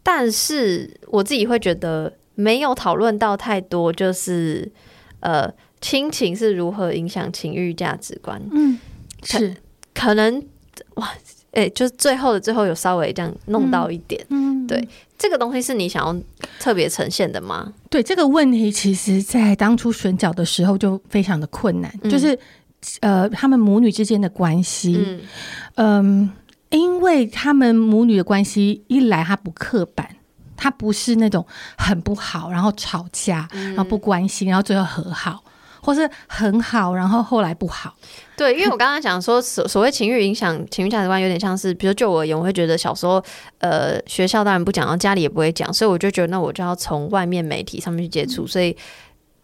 [0.05, 4.71] 但是我自己会觉得没有讨论到太多，就是
[5.19, 5.53] 呃。
[5.81, 8.41] 亲情是如何影响情欲价值观？
[8.53, 8.79] 嗯，
[9.23, 9.55] 是
[9.95, 10.43] 可，能
[10.95, 11.09] 哇，
[11.53, 14.89] 哎、欸，就是最后的最后有稍微这样弄到一点，嗯，对，
[15.19, 16.15] 这个东西是你想要
[16.61, 17.73] 特别呈现的吗？
[17.89, 22.39] 对，这个问题其实在当初选角的时候就非常的困难，嗯、就是
[23.01, 25.21] 呃，他们母女之间的关系，
[25.77, 26.31] 嗯、
[26.71, 30.09] 呃，因为他们母女的关系一来，他不刻板，
[30.57, 31.45] 他不是那种
[31.77, 35.43] 很不好，然后吵架，然后不关心，然后最后和好。
[35.83, 37.95] 或是很好，然后后来不好。
[38.37, 43.23] 对，因为我刚刚讲说所所谓情欲影响情欲价值观，有点像是，比如就我而言，我会觉得小时候，
[43.59, 48.45] 呃，学校当然不讲，然后家里也不会讲，所以我就觉得那我就要从外面媒体上面去接触。
[48.45, 48.77] 嗯、所以，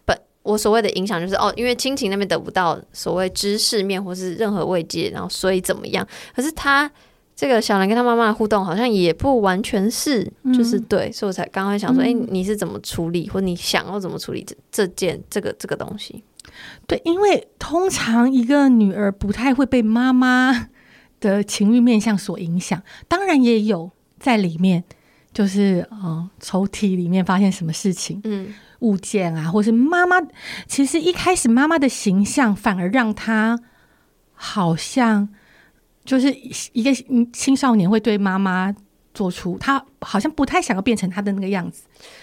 [0.04, 6.06] 本我所谓的影响就是哦，因为亲情那边得不到所谓知识面或是任何慰藉，然后所以怎么样？
[6.36, 6.88] 可是他
[7.36, 16.22] 这个小兰跟她妈妈的互动好像也不完全是，就是对，嗯、所以我才刚刚想说，哎、嗯，你是怎么处理，或你想要怎么处理这这件这个这个东西？
[16.86, 20.68] 对，因为通常一个女儿不太会被妈妈
[21.18, 24.84] 的情欲面相所影响，当然也有在里面，
[25.32, 30.20] 就是呃抽屉里面发现什么事情，嗯，物件啊，或是妈妈，
[30.68, 33.58] 其实一开始妈妈的形象反而让她
[34.34, 35.30] 好像
[36.04, 36.34] 就是
[36.72, 36.90] 一个
[37.32, 38.74] 青少年会对妈妈
[39.12, 41.82] 做出，他好像不太想要变成他的那个样子，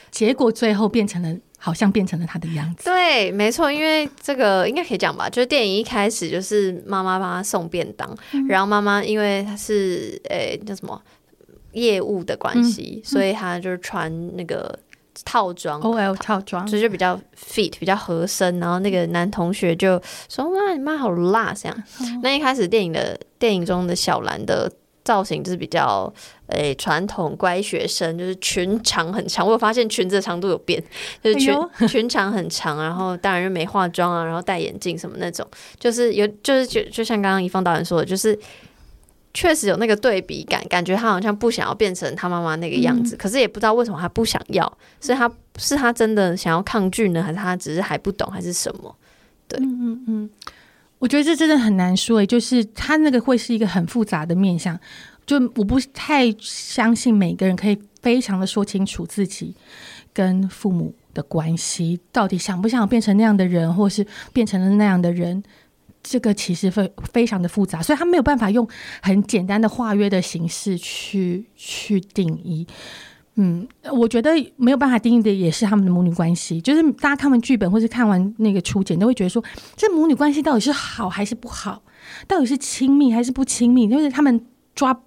[0.10, 1.38] 结果最后变成了。
[1.63, 2.86] 好像变成了他的样子。
[2.86, 5.30] 对，没错，因为这个应该可以讲吧。
[5.30, 11.00] 就是电影一开始就是妈妈帮他送便当，嗯、然后妈妈因为她是诶、欸、叫什么
[11.74, 14.76] 业务的关系，嗯、所以她就是穿那个
[15.25, 18.60] 套装，OL 套装，所以就比较 fit，比较合身。
[18.60, 21.84] 然后那个男同学就说：“哇，你妈好辣！”这样。
[22.01, 24.71] 嗯、那一开始电影的电影中的小兰的。
[25.03, 26.13] 造型就是比较
[26.45, 29.43] 诶传统乖学生，就是裙长很长。
[29.43, 30.81] 我有发现裙子的长度有变，
[31.23, 35.45] 就是裙、哎、 裙长很长，然后当然就没化妆啊，然后戴眼镜什么那种，
[35.79, 38.38] 就是有就是就就像刚刚宜芳导演说的，就是
[39.34, 44.65] 确实有那个对比感，感觉他好像不想要变成他妈妈那个样子，嗯、可是也不知道为什么他不想要，
[45.00, 48.96] 所以他是他真的想要抗拒呢，还是他只是还不懂，还是什么？
[49.48, 50.30] 对，嗯嗯嗯。
[51.00, 54.80] 我觉得这真的很难说诶，就是他那个会是一个很复杂的面相，
[55.26, 59.56] 就我不太相信每个人可以非常的说清楚自己
[60.13, 65.41] 跟父母的关系，到底想不想变成那样的人，或是变成了那样的人，
[66.03, 68.67] 这个其实非非常的复杂，所以他没有办法用
[69.01, 72.65] 很简单的化约的形式去去定义。
[73.35, 76.59] 嗯，我觉得没有办法定义的也是他们的母女关系。
[76.59, 79.41] 就是大家看完剧本或是看完那个初剪，都会觉得说，
[79.77, 81.81] 这母女关系到底是好还是不好？
[82.27, 83.87] 到底是亲密还是不亲密？
[83.87, 84.99] 就是他们抓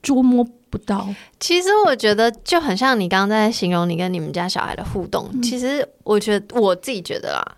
[0.00, 1.08] 捉摸不到。
[1.40, 5.42] 其实我觉得就很像你刚刚在形容你跟你们家小孩的互动。
[5.42, 7.56] 其实我觉得我自己觉得啦，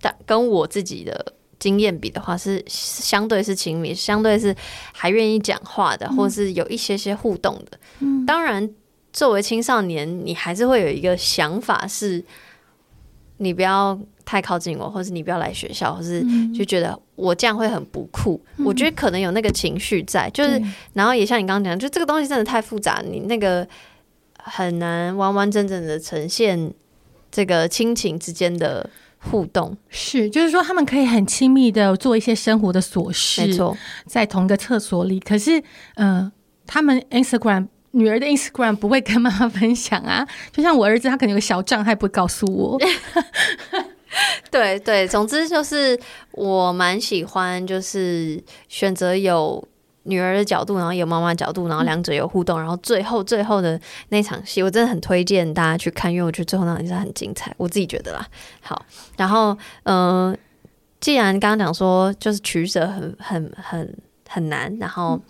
[0.00, 4.52] 但跟我自己的经验比的话，是相对是亲密，相对是
[4.92, 7.78] 还愿意讲话的，或是有一些些互动的。
[8.00, 8.68] 嗯，当然。
[9.12, 12.24] 作为青少年，你还是会有一个想法，是
[13.38, 16.24] 你不要太靠近我，或是你不要来学校，或是
[16.56, 18.40] 就觉得我这样会很不酷。
[18.58, 23.66] 嗯、我觉得可能有那个情绪在，就是，然后也像你刚刚讲，就这个东西真的太复杂，你那个
[24.38, 26.72] 很难完完整整的呈现
[27.32, 28.88] 这个亲情之间的
[29.20, 29.76] 互动。
[29.88, 35.20] 是，就是说他们可以很亲密的做一些生活的琐事，没错，在同一个厕所里。
[35.20, 35.58] 可是，
[35.94, 36.32] 嗯、呃，
[36.66, 37.68] 他们 Instagram。
[37.92, 42.78] 女儿的 Instagram 不会跟妈妈分享啊， 就像我儿子，他可能有个小账，他也不会告诉我。
[44.48, 45.98] 对对，总之就是
[46.30, 49.66] 我蛮喜欢，就是选择有
[50.04, 58.26] 女儿的角度，然后有妈妈的角度，然后两者有互动，然后最后最后的那场戏，我真的很推荐大家去看，因为我觉得最后那场戏很精彩，我自己觉得啦。
[58.60, 58.84] 好，
[59.16, 60.36] 然后嗯、呃，
[61.00, 65.20] 既然刚刚讲说就是取舍很很很很难，然后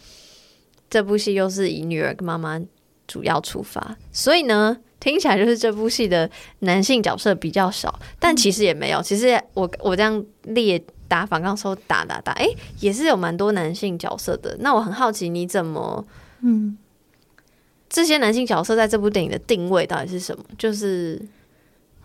[0.89, 2.61] 这部戏又是以女儿跟妈妈
[3.07, 4.77] 主要出发，所以呢。
[5.01, 9.01] 听起来就是这部戏的男性角色比较少，但其实也没有。
[9.01, 10.79] 其实我我这样列
[11.11, 14.57] 打反刚说打打打，哎、欸，也是有蛮多男性角色的。
[14.61, 16.05] 那我很好奇，你怎么
[16.43, 16.79] 嗯，
[17.89, 20.45] 这些男性角色在这部电影的定位到底是什么？
[20.57, 21.21] 就是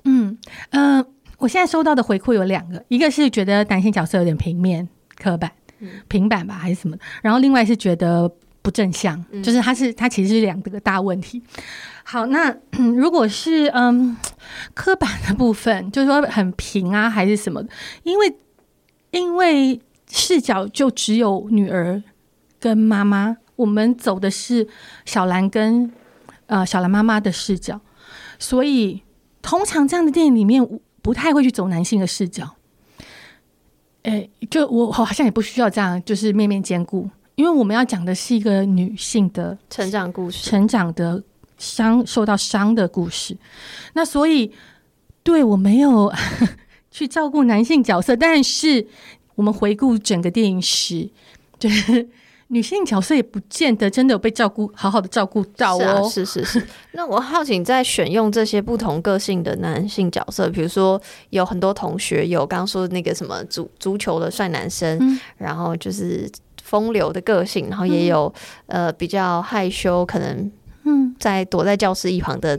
[0.06, 0.36] 嗯
[0.72, 1.06] 嗯、呃，
[1.38, 4.90] 我现在收到的回馈有两个，一个是觉得男性角色有点平面
[5.22, 6.98] 刻板、嗯、平板吧，还是什么？
[7.22, 8.28] 然后另外是觉得
[8.64, 11.44] 不正向，嗯、就是他是他其实是两个大问题。
[12.04, 12.56] 好，那
[12.98, 14.18] 如果是嗯
[14.74, 17.64] 刻板的部分，就是说很平啊，还是什么？
[18.04, 18.36] 因为
[19.12, 22.02] 因为视角就只有女儿
[22.60, 24.68] 跟妈妈，我们走的是
[25.06, 25.92] 小兰跟
[26.48, 27.80] 呃小兰妈妈的视角，
[28.38, 29.02] 所以
[29.42, 30.68] 通常这样的电影里面
[31.02, 32.56] 不太会去走男性的视角。
[34.04, 41.24] 诶，就我我好像也不需要这样，就是面面兼顾，因为我们要讲的是一个女性的成长故事，成长的。
[41.58, 43.38] 伤受到伤的故事，
[43.94, 44.52] 那所以
[45.24, 46.14] 对我没有
[46.96, 48.88] 去照顾男性角色，但是
[49.36, 51.10] 我们回顾整个电影史，
[51.60, 52.08] 就是
[52.48, 55.80] 女性角色也不见得真的有被照顾好好的照顾到哦。
[55.80, 56.68] 是、啊、是是是。
[56.94, 66.32] 那我好奇你在选用这些不同个性的男性角色，比如说有很多同学有刚刚说那个什么足足球的帅男生，嗯、然后就是
[66.64, 68.34] 风流的个性，然后也有、
[68.68, 70.50] 嗯、呃比较害羞可能。
[70.88, 72.56] 嗯，在躲在教室一旁的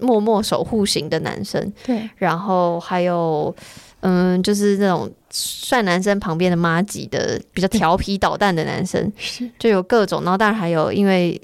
[0.00, 3.54] 默默守护型的男生，对，然后还有
[4.00, 9.48] 嗯，就是那种帅男生旁边的妈吉的比较调皮捣蛋的男生，是。
[9.58, 11.40] 就有各种，然后当然还有因为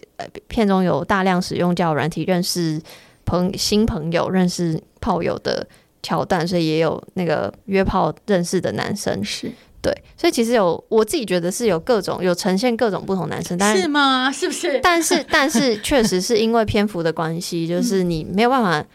[0.48, 2.80] 片中有大量使用交友软体认识
[3.24, 5.66] 朋新朋友、认识炮友的
[6.02, 9.22] 桥段，所以也有那个约炮认识的男生。
[9.24, 9.50] 是。
[9.82, 14.30] 对，所以其实有我自己觉得是有各种有呈现各种不同男生，但是，是吗？
[14.32, 14.78] 是不是？
[14.80, 18.86] 但是 但是确实是因为篇幅的关系，就是你没有办法，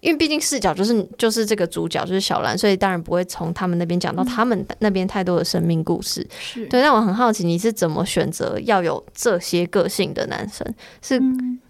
[0.00, 6.26] 因为毕竟视角就是就是这个主角就是小兰，所以当然不会从他们那边讲到他们那边太多的生命故事。
[6.40, 10.66] 是对，但我很好奇你是怎么选择要有这些个性的男生？
[11.00, 11.60] 是、嗯、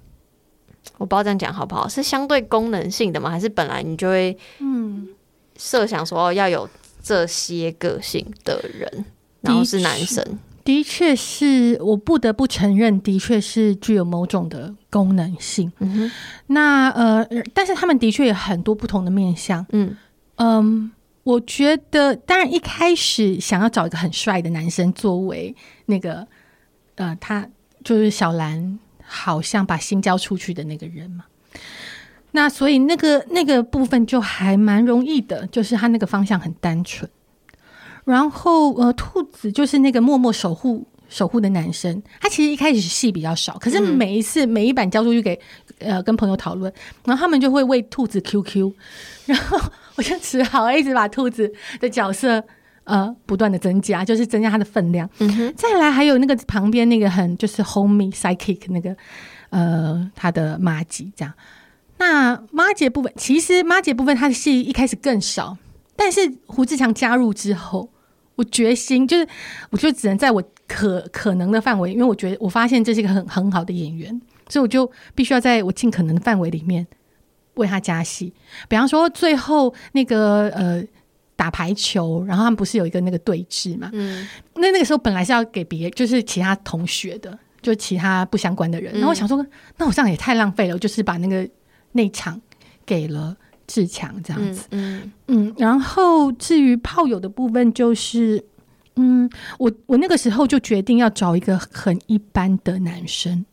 [0.97, 1.87] 我不知道这样讲好不好？
[1.87, 3.29] 是相对功能性的吗？
[3.29, 5.09] 还是本来你就会嗯
[5.59, 6.67] 设想说哦要有？
[7.03, 9.05] 这些个性的人，
[9.41, 10.25] 然后是男生，
[10.65, 15.73] 的确是我不得不承认，的确是具有某种的功能性。
[15.81, 16.11] 嗯，
[16.47, 19.67] 那呃，但是他们的确有很多不同的面相。
[19.71, 19.97] 嗯
[20.37, 20.93] 嗯，
[21.25, 25.55] 我觉得，当然一开始想要找一个很帅的男生作为
[25.87, 26.27] 那个
[26.95, 27.49] 呃，他
[27.85, 31.25] 就是小兰好像把心交出去的那个人嘛。
[32.33, 37.11] 那所以那个那个部分就还蛮容易的，就是他那个方向很单纯。
[38.05, 45.39] 然后呃，兔子就是那个默默守护守护的男生，他其实一开始戏比较少，可是每一次、嗯、每一版交出去给
[45.79, 46.73] 呃跟朋友讨论，
[47.05, 48.73] 然后他们就会为兔子 QQ，
[49.27, 49.61] 然后
[49.97, 52.43] 我就只好一直把兔子的角色
[52.85, 55.09] 呃不断的增加，就是增加他的分量。
[55.19, 58.97] 嗯哼，再来还有那个旁边那个很就是 homie psychic 那个
[59.51, 61.33] 呃他的麻吉这样。
[62.03, 65.57] 那妈姐部分，其实妈姐部分她的戏一开始更少，
[65.95, 67.89] 但是胡志强加入之后，
[68.35, 69.29] 我决心就是，
[69.71, 76.85] 我就只能在我可可能的范围，因为我觉得我发现这是一个很很好的演员，所以我就必须要在我尽可能的范围里面
[77.55, 78.35] 为他加戏。
[78.69, 80.83] 比方说最后那个呃
[81.37, 83.91] 打排球，然后他们不是有一个那个对峙嘛？
[83.93, 91.49] 嗯，那那个时候本来是要给别就是其他同学的，就其他不相关的人，然后我想说，那我这样也太浪费了，我就是把那个。
[91.93, 92.41] 那场
[92.85, 98.45] 给了志强这样子，嗯嗯，嗯，然后至于炮友的部分，就是，
[98.97, 103.45] 嗯，我我那个时候就决定要找一个很一般的男生，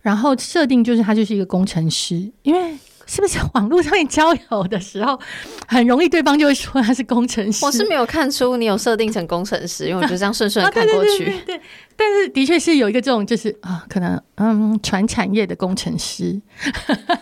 [0.00, 2.78] 然后设定就是他就是一个工程师，因为。
[3.10, 5.18] 是不是网络上面交友的时候，
[5.66, 7.64] 很容易对方就会说他是工程师？
[7.64, 11.24] 我是没有看出你有设定成工程师，因为我就这样顺顺的看过去。
[11.24, 11.60] 对，对，
[11.96, 16.40] 但是的确是有一个这种，就是啊，可能嗯，传产业的工程师。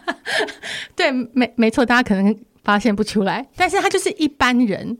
[0.94, 4.98] 对，没没错，大家可能发现不出来，但是他就是一般人。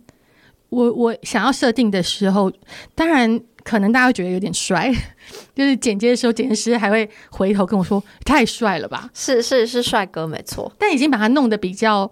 [0.69, 2.53] 我我想要设定的时候，
[2.95, 4.93] 当然可能大家会觉得有点帅，
[5.55, 10.71] 就是剪接的时候，剪辑师还会回头跟我说：“太帅了吧？”是是是帅哥，没错。
[10.79, 12.11] 但已经把他弄得比较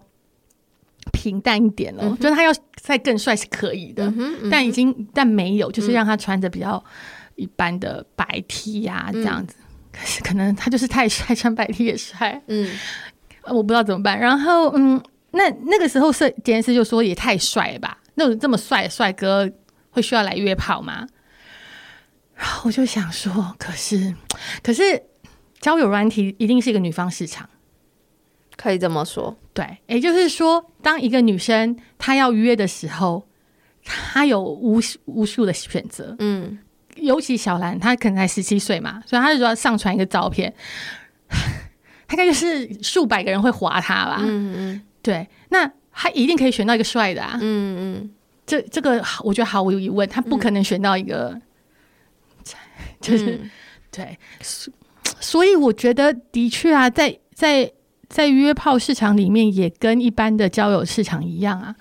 [1.12, 6.82] 平淡一点了，嗯、就是他要再更帅是可以的，嗯嗯、但已经但没有，就是让他穿着比较
[7.34, 9.56] 一般的白 T 呀、这样子。
[9.92, 12.42] 可是可能他就是太帅，穿白 T 也帅。
[12.48, 12.70] 嗯，
[13.44, 14.18] 我不知道怎么办。
[14.18, 15.02] 然后嗯。
[15.32, 17.98] 那那个时候，摄剪接师就说也太帅了吧？
[18.16, 19.50] 那种这么帅的帅哥
[19.90, 21.06] 会需要来约炮吗？
[22.34, 24.14] 然后我就想说，可是，
[24.62, 25.02] 可是
[25.60, 27.48] 交友软体一定是一个女方市场，
[28.56, 29.38] 可以这么说。
[29.54, 33.26] 对，也就是说，当一个女生她要约的时候，
[33.82, 36.14] 她有无无数的选择。
[36.18, 36.58] 嗯，
[36.96, 40.52] 尤其小兰，她可能才十七岁嘛，所以她就说要上传一个照片，
[42.06, 44.18] 大概就是数百个人会划她吧。
[44.20, 44.82] 嗯嗯。
[45.00, 47.38] 对，那他一定可以选到一个帅的啊！
[47.40, 48.10] 嗯嗯，
[48.46, 51.42] 这这个我觉得毫无疑问，他不可能选到一个，嗯、
[53.00, 53.50] 就是、嗯、
[53.90, 54.18] 对，
[55.20, 57.72] 所以我觉得的确啊，在在
[58.08, 61.74] 在约炮市场里面，也跟一般的交友市场一样啊。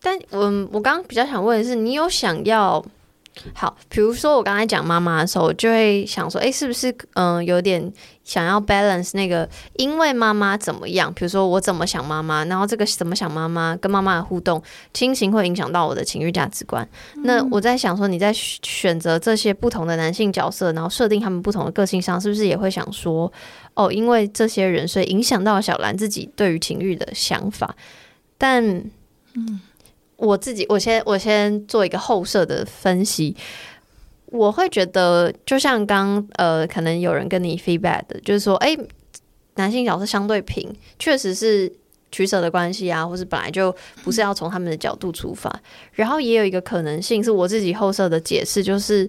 [0.00, 0.38] 但我
[0.70, 2.84] 我刚刚比较想问的是，你有想要？
[3.54, 7.92] 好，比如说我刚才讲妈妈的时候，我就会想说，哎，是不是嗯、呃，有点
[8.24, 11.12] 想要 balance 那个，因为妈妈怎么样？
[11.12, 14.62] 比如说我怎么想妈妈，然后这个怎么想妈妈，跟妈妈的互动，
[14.94, 16.86] 亲情会影响到我的情绪价值观。
[17.16, 23.30] 嗯、那我在想说，你在选择这些不同的男性角色，然后设定他们不同的个性上，是不是也会想说，
[23.74, 27.76] 哦，因为这些人，所以影响到小兰自己对于情欲的想法？
[28.38, 28.64] 但，
[29.34, 29.60] 嗯。
[30.16, 33.36] 我自己，我先我先做一个后设的分析。
[34.26, 38.76] 我会觉得，就像刚呃，可能有人跟你 feedback，就是说，哎，
[39.54, 41.72] 男性角色相对平，确实是
[42.10, 45.60] 取舍的关系啊，或是本来就不是要从他们的角度出发。
[45.92, 49.08] 然后也有一个可能性，是我自己后设的解释，就是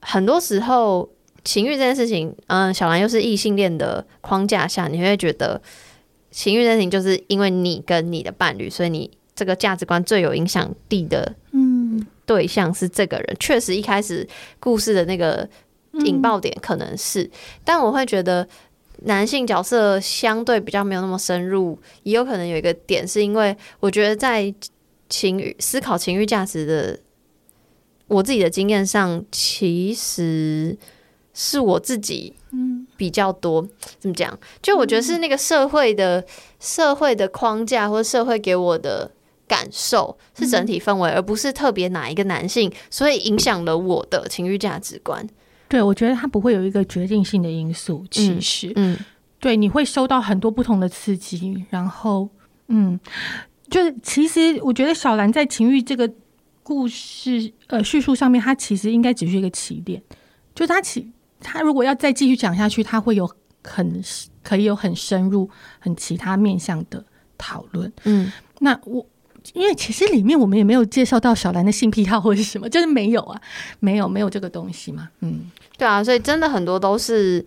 [0.00, 1.08] 很多时候
[1.44, 5.60] 情欲这件事情，嗯、小兰又是异性恋的框架下，你会觉得。
[6.30, 13.36] 情欲这件事情，就是因为你跟你的伴侣，所以你这个价值观最有影响力的嗯对象是这个人。
[13.40, 14.26] 确实，一开始
[14.58, 15.48] 故事的那个
[16.04, 17.28] 引爆点可能是，
[17.64, 18.46] 但我会觉得
[19.04, 24.54] 男性角色相对比较没有那么深入，也有可能有一个点是因为我觉得在
[25.08, 27.00] 情欲思考情欲价值的
[28.06, 30.76] 我自己的经验上，其实
[31.40, 32.86] 是我自己嗯。
[32.96, 33.66] 比较多，
[33.98, 34.38] 怎么讲？
[34.60, 36.26] 就我觉得是那个社会的、嗯、
[36.60, 39.10] 社会的框架，或者社会给我的
[39.48, 45.26] 感受是整体氛围，嗯、而不是特别哪一个男性，所以影响了我的情欲价值观。
[45.66, 48.04] 对，我觉得它不会有一个决定性的因素。
[48.10, 49.04] 其实，嗯，嗯
[49.38, 52.28] 对，你会收到很多不同的刺激，然后，
[52.68, 53.00] 嗯，
[53.70, 56.12] 就是其实我觉得小兰在情欲这个
[56.62, 60.02] 故事呃叙述上面，它其实应该只是一个起点，
[60.54, 61.10] 就它起。
[61.40, 63.30] 他如果要再继续讲下去，他会有
[63.64, 64.02] 很
[64.42, 67.04] 可以有很深入、很其他面向的
[67.36, 67.92] 讨论。
[68.04, 68.30] 嗯，
[68.60, 69.04] 那我
[69.54, 73.40] 因为其实里面我们也没有介绍到小兰的性癖好或者是什么，就是没有啊，
[73.78, 75.08] 没有没有这个东西嘛。
[75.20, 77.44] 嗯，对啊，所以真的很多都是。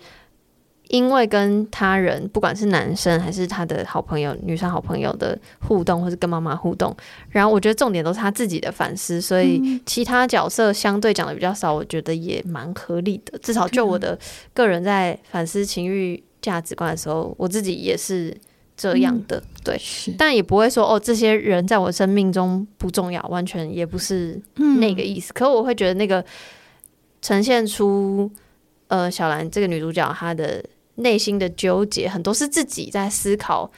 [0.93, 6.95] 因为跟他人，不管是男生还是他的好朋友、女生好朋友的互动，或是跟妈妈互动，
[7.31, 13.35] 然后我觉得重点都是他自己的反思，所以其他角色相对讲的比较少，我觉得也蛮合理的。
[13.39, 14.15] 至少就我的
[14.53, 18.31] 个人在反思情欲价值观的时候，我自己也是
[18.77, 19.41] 这样的。
[19.63, 19.81] 对，
[20.15, 24.39] 但也不会说哦，这些人在我生命中不重要，完全也不是
[24.79, 25.33] 那个意思。
[25.33, 26.23] 可我会觉得那个
[27.19, 28.29] 呈现出
[28.89, 30.63] 呃小兰这个女主角她的。
[30.95, 33.71] 内心的纠结很多是自己在思考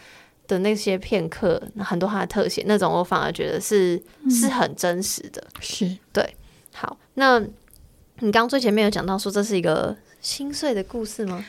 [0.47, 5.41] 的那些片刻，很多它的特写那种，我反而觉得是、嗯、是很真实的。
[5.59, 6.35] 是对。
[6.73, 7.41] 好，那
[8.19, 11.45] 你刚最前面有讲到说这是一个心碎的故事吗？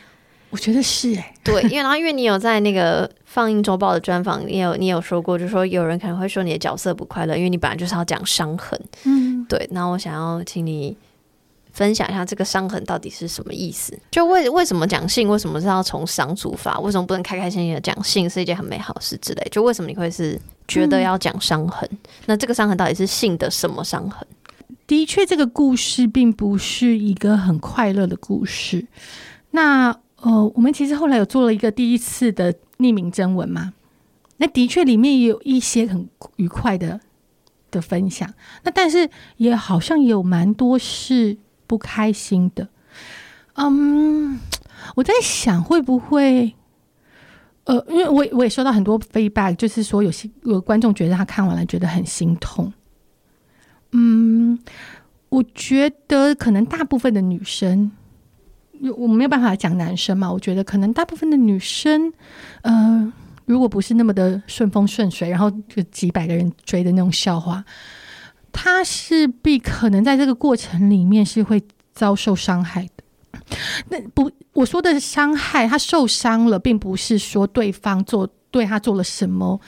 [0.50, 8.80] 我觉得是哎、欸， 对，因为然后因为你有在那个放映周报的专访，你有你有说过，就是说有人可能会说你的角色不快乐，因为你本来就是要讲伤痕。
[9.04, 9.68] 嗯，对。
[9.72, 10.96] 那我想要请你。
[11.76, 13.92] 分享一下这个伤痕到底是什么意思？
[14.10, 15.28] 就为为什么讲性？
[15.28, 16.80] 为什么是要从伤出发？
[16.80, 19.46] 为什么不能开开心心的讲性是一件很美好的事之类？
[19.50, 21.86] 就为什么你会是觉得要讲伤痕？
[21.92, 24.26] 嗯、那这个伤痕到底是性的什么伤痕？
[24.86, 28.86] 的确，这个故事并不是一个很快乐的故事。
[29.50, 33.74] 那呃，我们其实后来有做了一个第一次的匿名征文嘛？
[34.38, 36.98] 那的确里面也有一些很愉快的
[37.70, 38.32] 的分享。
[38.62, 41.36] 那但是也好像有蛮多是。
[41.66, 42.68] 不开心的，
[43.54, 44.38] 嗯，
[44.94, 46.54] 我在想会不会，
[47.64, 52.72] 呃，因为我我也收到很多 feedback，就是说有些有观众觉得他看完了觉得很心痛。
[53.92, 54.58] 嗯，
[55.28, 57.90] 我觉得可能大部分的女生，
[58.96, 60.30] 我没有办法讲男生嘛。
[60.30, 62.12] 我觉得可能大部分的女生，
[62.62, 63.12] 呃，
[63.46, 67.64] 如果不是那么的顺风顺水，然后就几百个人追的那种笑话，
[68.58, 73.04] 他势必可能在这个过程里面是会遭受伤害的。
[73.90, 79.60] 那不，我说的伤害，他受伤了，并不是说对方做对他做了什么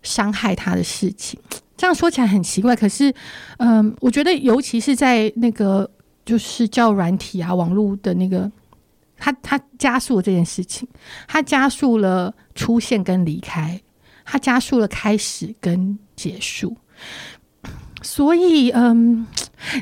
[0.00, 1.38] 伤害他的事情。
[1.76, 3.12] 这样说起来很奇怪，可是，
[3.58, 5.90] 嗯，我觉得尤其是在那个
[6.24, 8.50] 就是叫软体啊、网络的那个，
[9.18, 10.88] 它它加速了这件事情，
[11.26, 13.78] 它加速了出现跟离开，
[14.24, 16.76] 它加速了开始跟结束。
[18.06, 19.26] 所以，嗯，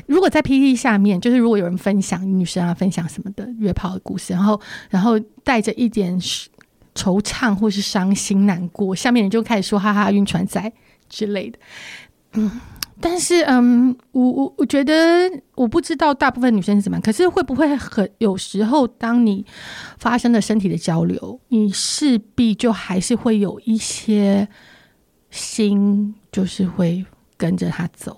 [0.07, 4.59] 如果在 pt 下面，就是如果有人分享女生啊，分享什么的约炮的故事，然后
[4.89, 10.73] 然后带着一点惆怅或是伤心难过，下面人就开始说哈哈晕船仔。
[11.07, 11.59] 之类的，
[12.33, 12.59] 嗯，
[12.99, 19.45] 但是，嗯，我我我觉得，我不知道大部分女生是怎么样，可是会不会很有时候，当你
[19.99, 24.47] 发生了身体的交流，你势必就还是会有一些
[25.29, 27.05] 心，就是会
[27.37, 28.17] 跟着他走。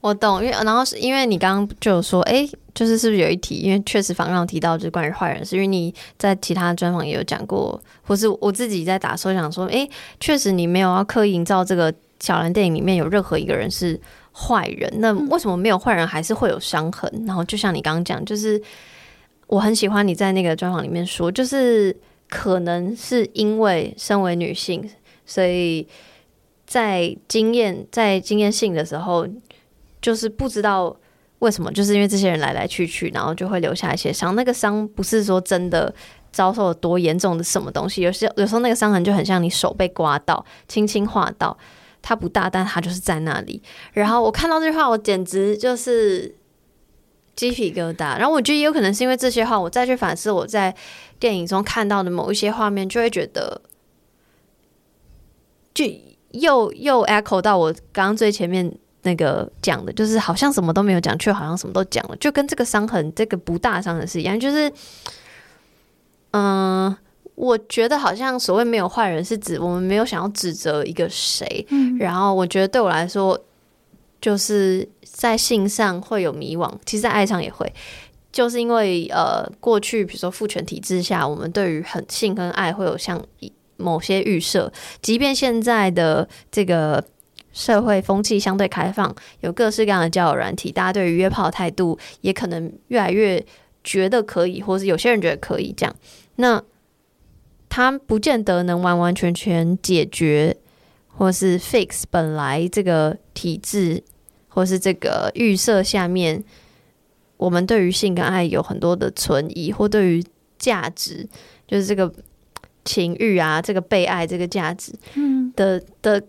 [0.00, 3.56] 我懂，因为然后是因为你刚刚就有说，哎，就是是不是有一题？
[3.56, 9.88] 因为确实访谈提到就是关于坏人，是因为你在其他专访也有讲过，或是我自己在打说想说，哎，
[10.20, 14.00] 确实你没有要刻意营造这个小兰电影里面有任何一个人是
[14.32, 17.10] 坏人，那为什么没有坏人还是会有伤痕？
[17.26, 18.62] 然后就像你刚刚讲，就是
[19.48, 21.96] 我很喜欢你在那个专访里面说，就是
[22.28, 24.88] 可能是因为身为女性，
[25.24, 25.88] 所以
[26.66, 29.26] 在经验在经验性的时候。
[30.02, 30.94] 就是不知道
[31.40, 34.36] 为什么，就是因为这些人来来去去，然后就会留下一些伤。
[34.36, 35.92] 那个伤不是说真的
[36.30, 41.56] 遭受了多严重的什么东西，有些有时候那个伤痕就很像你手被刮到，轻轻划到，
[42.02, 43.60] 它不大，但它就是在那里。
[43.94, 46.32] 然后我看到这句话，我简直就是
[47.34, 48.16] 鸡皮疙瘩。
[48.16, 50.72] 然后我觉得也有可能是因为这些话，我再去反思我在
[51.18, 53.60] 电影中看到的某一些画面，就会觉得，
[55.74, 55.84] 就
[56.40, 58.72] 又又 echo 到我刚刚最前面。
[59.02, 64.40] 那个讲的就是好像什么都没有讲，却好像什么都讲了，就跟这个伤痕这个不大伤痕是一样。
[64.40, 64.68] 就是，
[66.32, 66.98] 嗯、呃，
[67.36, 71.64] 我觉得好像所谓没有坏人，是指我们没有想要指责一个谁。
[71.70, 73.40] 嗯、然后我觉得对我来说，
[74.20, 77.72] 就是在性上会有迷惘，其实在爱上也会，
[78.32, 83.24] 就是因为呃，过去比如说父权体制下，我们对于很性跟爱会有像
[83.76, 87.04] 某些预设，即便现在的这个。
[87.52, 93.42] 社会风气相对开放，有各式各样的交友软体，大家对于约炮态度也可能越来越
[93.82, 95.96] 觉得可以，或是有些人觉得可以这样。
[96.34, 96.62] 那
[97.70, 100.54] 他不见得能完完全全解决，
[101.08, 104.04] 或是 fix 本来这个体制，
[104.48, 106.44] 或是这个预设下面，
[107.38, 110.22] 我们对于性跟爱有很多的存疑，或对于
[110.58, 111.26] 价值，
[111.66, 112.12] 就是这个
[112.86, 116.22] 情欲啊，这个被爱这个价值，嗯的的。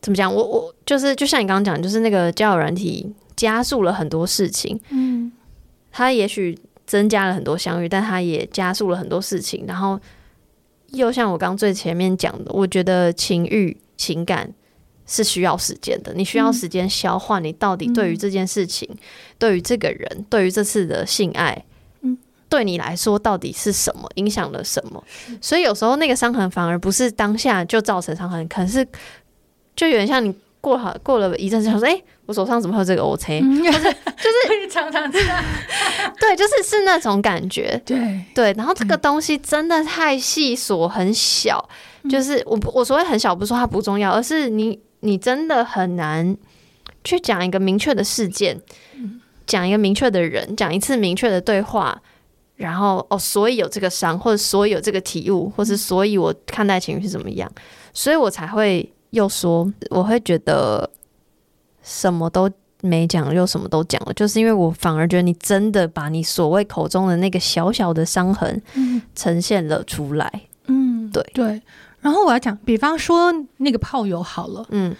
[0.00, 0.32] 怎么讲？
[0.32, 4.80] 我我就是就像你刚刚讲，就是那个交友软体加速了很多事情。
[4.90, 5.30] 嗯，
[5.92, 9.64] 它也许增加了很多相遇，但它也加速了很多事情。
[9.68, 9.98] 然后
[10.90, 14.52] 又像我刚最前面讲的，我觉得情欲情感
[15.06, 17.38] 是需要时间的，你需要时间消化。
[17.38, 18.98] 你到底对于这件事情，嗯、
[19.38, 21.64] 对于这个人，对于这次的性爱，嗯，
[22.48, 24.08] 对你来说到底是什么？
[24.16, 25.02] 影响了什么？
[25.40, 28.86] 所以有时候那个伤痕反而不是当下就造成伤痕，可能是。
[29.76, 33.78] 就有点像你过好过了一阵子，想说：“哎、欸，我手上怎么会有这个 OK？”、嗯、就是
[34.16, 35.44] 就是常常这样，
[36.18, 38.54] 对，就是是那种感觉， 对对。
[38.54, 41.68] 然后这个东西真的太细琐很小，
[42.04, 46.34] 嗯、就是我我所谓很小，不是说它不重要，而是你你真的很难
[47.04, 48.58] 去讲一个明确的事件，
[49.46, 52.00] 讲、嗯、一个明确的人，讲一次明确的对话，
[52.56, 57.50] 然后哦，所以有这个伤，或者所以有这个体悟，或是所以我看待情绪是怎么样，
[57.92, 58.92] 所以我才会。
[59.10, 60.90] 又说，我会觉得
[61.80, 62.50] 什么都
[62.82, 68.60] 没讲，又什么都讲了，就是因为我反而觉得你真的把你所谓口中的那个小小的伤痕，
[69.14, 70.30] 呈现了出来。
[70.66, 71.62] 嗯，对对。
[72.00, 74.94] 然后我要讲，比方说那个炮友好了，嗯，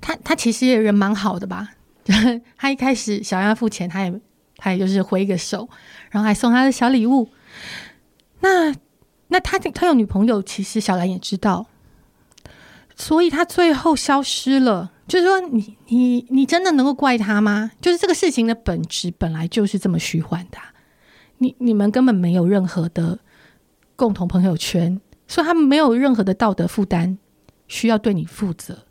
[0.00, 1.68] 他他其实也人蛮好的吧？
[2.56, 4.20] 他一开始想要付钱，他也
[4.60, 5.66] 他也就是挥个手，
[6.10, 7.30] 然后还送他的小礼物。
[8.40, 8.74] 那
[9.28, 11.66] 那他他有女朋友，其实小兰也知道。
[12.94, 17.70] 所以他最后消失了，就是说你，你你真的能够怪他吗？
[17.80, 20.58] 就是这个事情的本质本来就是这么虚幻的，
[21.38, 23.18] 你你们根本没有任何的
[23.96, 27.16] 共同朋友圈，所以他没有任何的道德负担
[27.66, 28.84] 需要对你负责。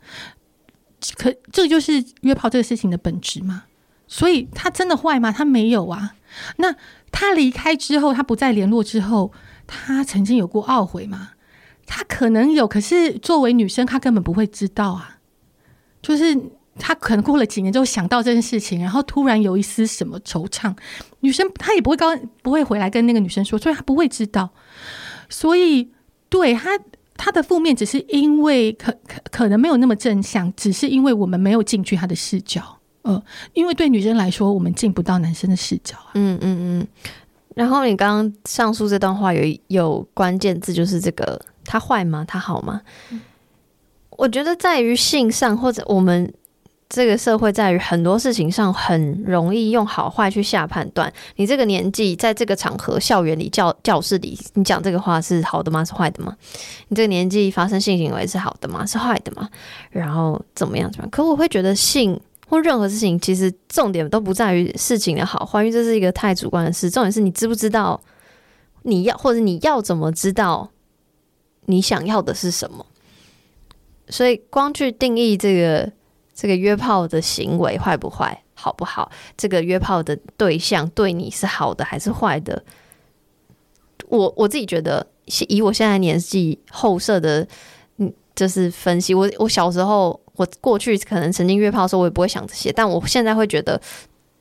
[1.16, 3.66] 可这就是约炮这个事情的本质嘛？
[4.10, 5.30] 所以他真的坏吗？
[5.30, 6.16] 他没有啊。
[6.56, 6.74] 那
[7.12, 9.32] 他离开之后，他不再联络之后，
[9.68, 11.30] 他曾经有过懊悔吗？
[11.86, 15.18] 他可能有，可是作为女生，她根本不会知道啊。
[16.02, 16.36] 就是
[16.76, 20.74] 他可能过了几年之后想到这件事情，然后突然有一丝什么惆怅，
[21.20, 22.06] 女生她也不会告，
[22.42, 24.50] 不会回来跟那个女生说，所以她不会知道。
[25.28, 25.90] 所以
[26.28, 26.70] 对他。
[27.22, 33.22] 他的负面只是因为可可可能没有那么正向，只是因为我们没有进去他的视角，呃，
[33.54, 36.10] 因为对女生来说，我们进不到男生的视角啊。
[36.14, 36.88] 嗯嗯嗯。
[37.54, 42.24] 然后你刚刚上述这段话有有关键字，就是这个他坏吗？
[42.26, 42.80] 他好吗？
[43.10, 43.20] 嗯。
[44.10, 46.32] 我觉得在于性上，或者我们。
[46.92, 51.12] 这个社会在于很多事情上很容易用好坏去下判断。
[51.36, 55.84] 你这个年纪，在这个场合、校园里、教教室里，你讲这个话是好的吗？
[55.84, 56.36] 是坏的吗？
[56.88, 58.84] 你这个年纪发生性行为是好的吗？
[58.84, 59.48] 是坏的吗？
[59.92, 60.90] 然后怎么样？
[60.90, 61.10] 怎么样？
[61.10, 62.20] 可我会觉得性
[62.50, 66.90] 或任何事情，其实重点都不在于事情的好坏，因为这是一个太主观的事。
[66.90, 67.98] 重点是你知不知道
[68.82, 70.70] 你要，或者你要怎么知道
[71.66, 72.84] 你想要的是什么？
[74.08, 75.92] 所以光去定义这个。
[76.32, 79.12] 这个约炮的行为坏不坏，好不好？
[79.36, 82.64] 这个约炮的对象对你是好的还是坏的？
[84.08, 85.06] 我我自己觉得，
[85.48, 87.46] 以我现在年纪后设的，
[87.98, 89.12] 嗯，就是分析。
[89.12, 92.72] 我我小时候，我过去可能曾经约炮的时候，我也不会想这些。
[92.72, 93.78] 但我现在会觉得，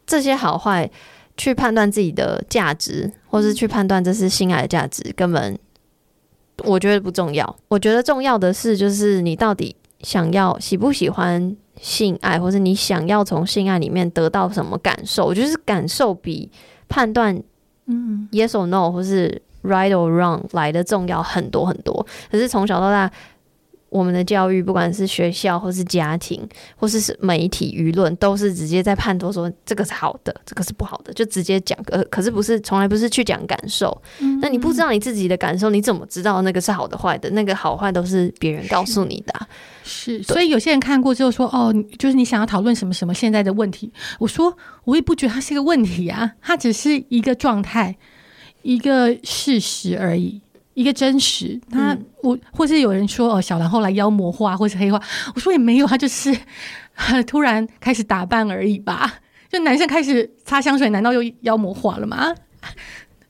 [0.08, 0.90] 这些好坏
[1.36, 5.60] 去判断自己的价值，或是去判断这是性爱的价值，根本
[6.64, 7.56] 我觉得不重要。
[7.68, 11.56] 我觉得重要的是，就是你到底想要喜不喜欢。
[11.82, 15.26] 性爱，或是你想要从性爱里面得到什么感受？
[15.26, 16.52] 我觉得是感受比
[16.90, 17.42] 判断，
[17.86, 22.06] 嗯，yes or no，或是 right or wrong 来的重要很多很多。
[22.30, 23.10] 可是从小到大，
[23.90, 31.78] 我们的教育，不管是学校，或是家庭，或是是媒体舆论，都是直接在判断说这个是好的，这个是不好的，就直接讲。
[31.84, 33.90] 可可是不是从来不是去讲感受。
[34.20, 37.30] 嗯，那你不知道你自己的感受，你怎么知道那个是好的坏的？
[37.32, 39.48] 那个好坏都是别人告诉你的啊。
[39.84, 47.98] 是，所以有些人看过之后说：“哦，就是你想要讨论什么什么现在的问题。”我说：“我也不觉得它是一个问题啊，它只是一个状态，
[48.62, 50.42] 一个事实而已。”
[50.80, 54.98] 一个真实，他我或是有人说哦，小兰后来妖魔化或是黑化，
[55.36, 56.34] 我说也没有，他就是
[57.28, 59.20] 突然开始打扮而已吧。
[59.52, 62.34] 就男生开始擦香水，难道又妖魔化了吗？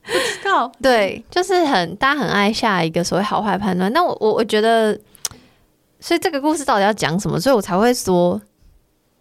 [0.04, 3.92] 不知道，对，就是很大家很爱下一个所谓好坏判断。
[3.92, 4.96] 那我我我觉得，
[5.98, 7.40] 所以这个故事到底要讲什么？
[7.40, 8.40] 所以我才会说，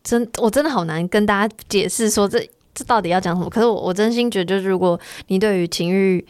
[0.03, 3.49] 真我真的好难跟大家解释说这这到底要讲什么。
[3.49, 4.99] 可是我我真心觉得，就是如果
[5.30, 6.23] 你对于情欲。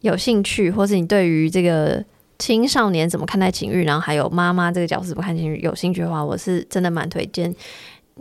[0.00, 2.04] 有兴趣，或是你对于这个
[2.38, 7.52] 青少年怎么看待情欲，然后还有妈妈这个角色不看情欲有兴趣的话，我是真的蛮推荐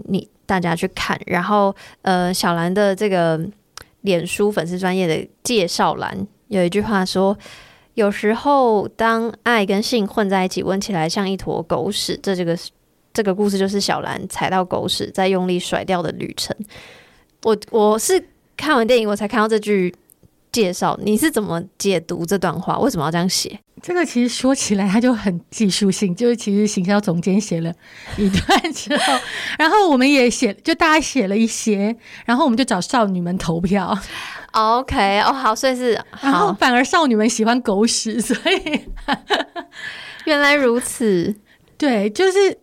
[0.05, 1.19] 你大家去看。
[1.27, 3.39] 然后，呃，小兰的这个
[4.01, 7.37] 脸书粉丝专业的介绍栏有一句话说
[7.93, 12.57] ：“有时候当爱跟性混在一起，闻起来像一坨狗屎。”这这个
[13.13, 16.55] 这个故事就是小兰踩到狗屎，再用力甩掉的旅程。
[17.43, 18.23] 我我是
[18.55, 19.93] 看完电影我才看到这句。
[20.57, 22.79] 介绍你是怎么解读这段话？
[22.79, 23.59] 为什么要这样写？
[23.79, 26.15] 这个其实说起来，它就很技术性。
[26.15, 27.71] 就是其实行销总监写了
[28.17, 29.13] 一段之后，
[29.59, 31.95] 然后我们也写，就大家写了一些，
[32.25, 33.95] 然后我们就找少女们投票。
[34.53, 35.91] OK，哦，好，所以是，
[36.21, 38.81] 然后反而少女们喜欢狗屎，所以
[40.25, 41.35] 原来如此。
[41.77, 42.57] 对，就是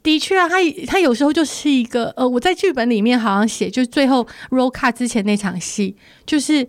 [0.00, 6.68] 的确啊，他他有时候就是一个呃，我在剧本里面好像写，就是最后 roll cut 之前那场戏，就是。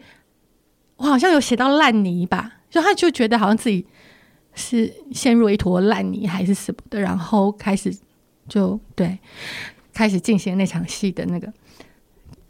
[0.98, 3.86] 我好像有写到烂泥吧，就他就觉得好像自己
[4.56, 7.96] 是陷入一坨烂泥还是什么的，然后开始
[8.50, 9.18] 就对
[9.94, 11.54] 开始进行那场戏的那个，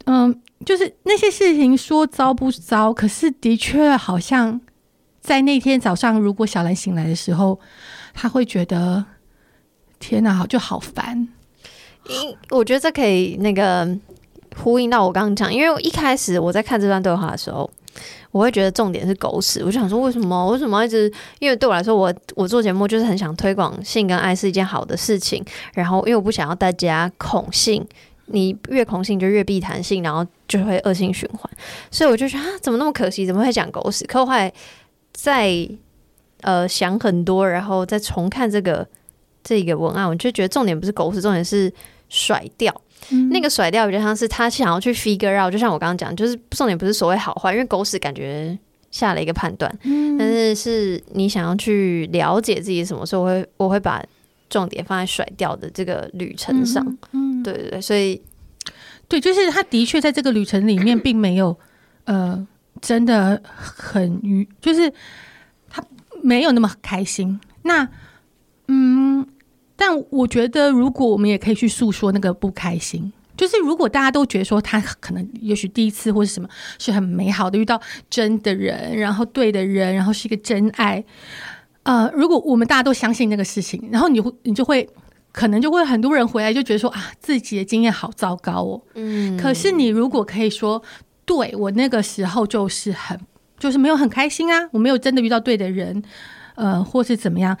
[0.06, 4.58] 嗯，就是那些事情说糟不糟，可是的确好像
[5.20, 7.60] 在那天早上，如果小兰醒来的时候，
[8.14, 9.04] 他会觉得
[9.98, 11.28] 天哪，好就好烦。
[12.08, 13.86] 嗯，我觉得这可以那个
[14.56, 17.70] 呼应到我刚刚讲，因为一开始我在看这段对话的时候。
[18.30, 20.48] 我会觉得重点是狗屎，我就想说为什么？
[20.48, 21.10] 为什么一直？
[21.38, 25.44] 因为对我来说，我我做节目就是很想推广性跟爱是一件好的事情。
[25.72, 27.86] 然后，因为我不想要大家恐性，
[28.26, 31.50] 你越恐性就越避谈性，然后就会恶性循环。
[31.90, 33.24] 所以我就觉得啊，怎么那么可惜？
[33.24, 34.04] 怎么会讲狗屎？
[34.06, 34.52] 可我后来
[35.12, 35.68] 再
[36.42, 38.86] 呃想很多，然后再重看这个
[39.42, 41.72] 这个文案，我就觉得重点不是狗屎，重点是
[42.10, 42.78] 甩掉。
[43.10, 48.56] 嗯、那个甩掉比较像是他想要去 figure out，就像我刚刚讲，就是重点不是所谓好坏，因为狗屎感觉
[48.90, 54.04] 下了一个判断，嗯，但是是你想要去了解自己什么，所以我会我会把
[54.50, 58.20] 重点放在甩掉的这个旅程上，嗯，对对对，所以
[59.08, 61.58] 对，就是他的确在这个旅程里面并没有
[62.04, 62.46] 呃
[62.80, 64.92] 真的很愉，就是
[65.68, 65.84] 他
[66.22, 67.38] 没有那么开心。
[67.62, 67.86] 那
[68.68, 69.26] 嗯，
[69.78, 73.10] 但我觉得如果我们也可以去诉说那个不开心。
[73.36, 81.04] 就是如果大家都觉得说他可能也许第一次或是什么是很美好的，遇到真的人，然后对的人，然后是一个真爱，
[81.84, 84.90] 呃，如果我们大家都相信那个事情，然后你会你就会
[85.30, 88.82] 可能就会很多人回来就觉得说啊，自己的经验好糟糕哦。
[88.96, 89.36] 嗯。
[89.36, 90.82] 可是你如果可以说，
[91.24, 93.16] 对，我那个时候就是很
[93.56, 96.02] 就是没有很开心啊，我没有真的遇到对的人，
[96.56, 97.56] 呃，或是怎么样，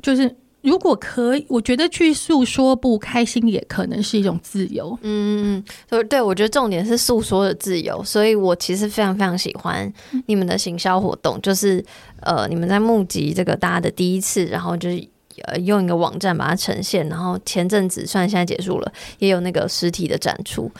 [0.00, 0.34] 就是。
[0.60, 4.98] 如果可以，我觉得去诉说不开心也可能是一种自由。
[5.02, 8.02] 嗯，对，对，我觉得重点是诉说的自由。
[8.02, 9.90] 所以我其实非常非常喜欢
[10.26, 11.82] 你们的行销活动，就是
[12.22, 15.08] 呃，你们在募集这个大家的第一次，然后就是
[15.44, 20.70] 呃用一个网站把它呈现，然后前阵子算现在结束了，也有那个实体的展出。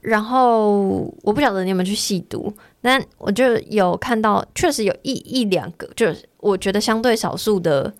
[0.00, 7.94] 然后我不晓得你有没有去细读，但我就有看到，确实有一一两个，就是我觉得相对少数的。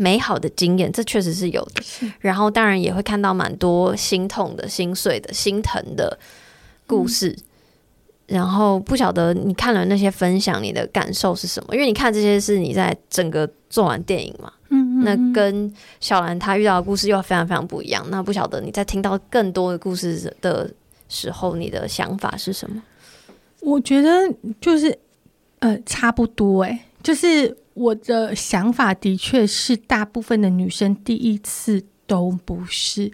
[0.00, 1.82] 美好的经验，这确实是有的。
[2.20, 6.16] 然后当然也会看到蛮多心痛的、心碎的、心疼的
[6.86, 7.30] 故事。
[8.28, 11.74] 嗯、然后不晓得你看了那些分享，你的感受是什么？
[11.74, 14.52] 因为你看这些是你在整个做完电影嘛。
[14.68, 18.06] 嗯，嗯，那跟小兰她遇到的故事又非常非常不一样。
[18.08, 20.72] 那不晓得你在听到更多的故事的
[21.08, 22.80] 时候，你的想法是什么？
[23.62, 24.96] 我觉得就是
[25.58, 27.56] 呃，差不多哎、欸，就是。
[27.78, 33.10] 我的想法的确是，大部分的女生第一次都不是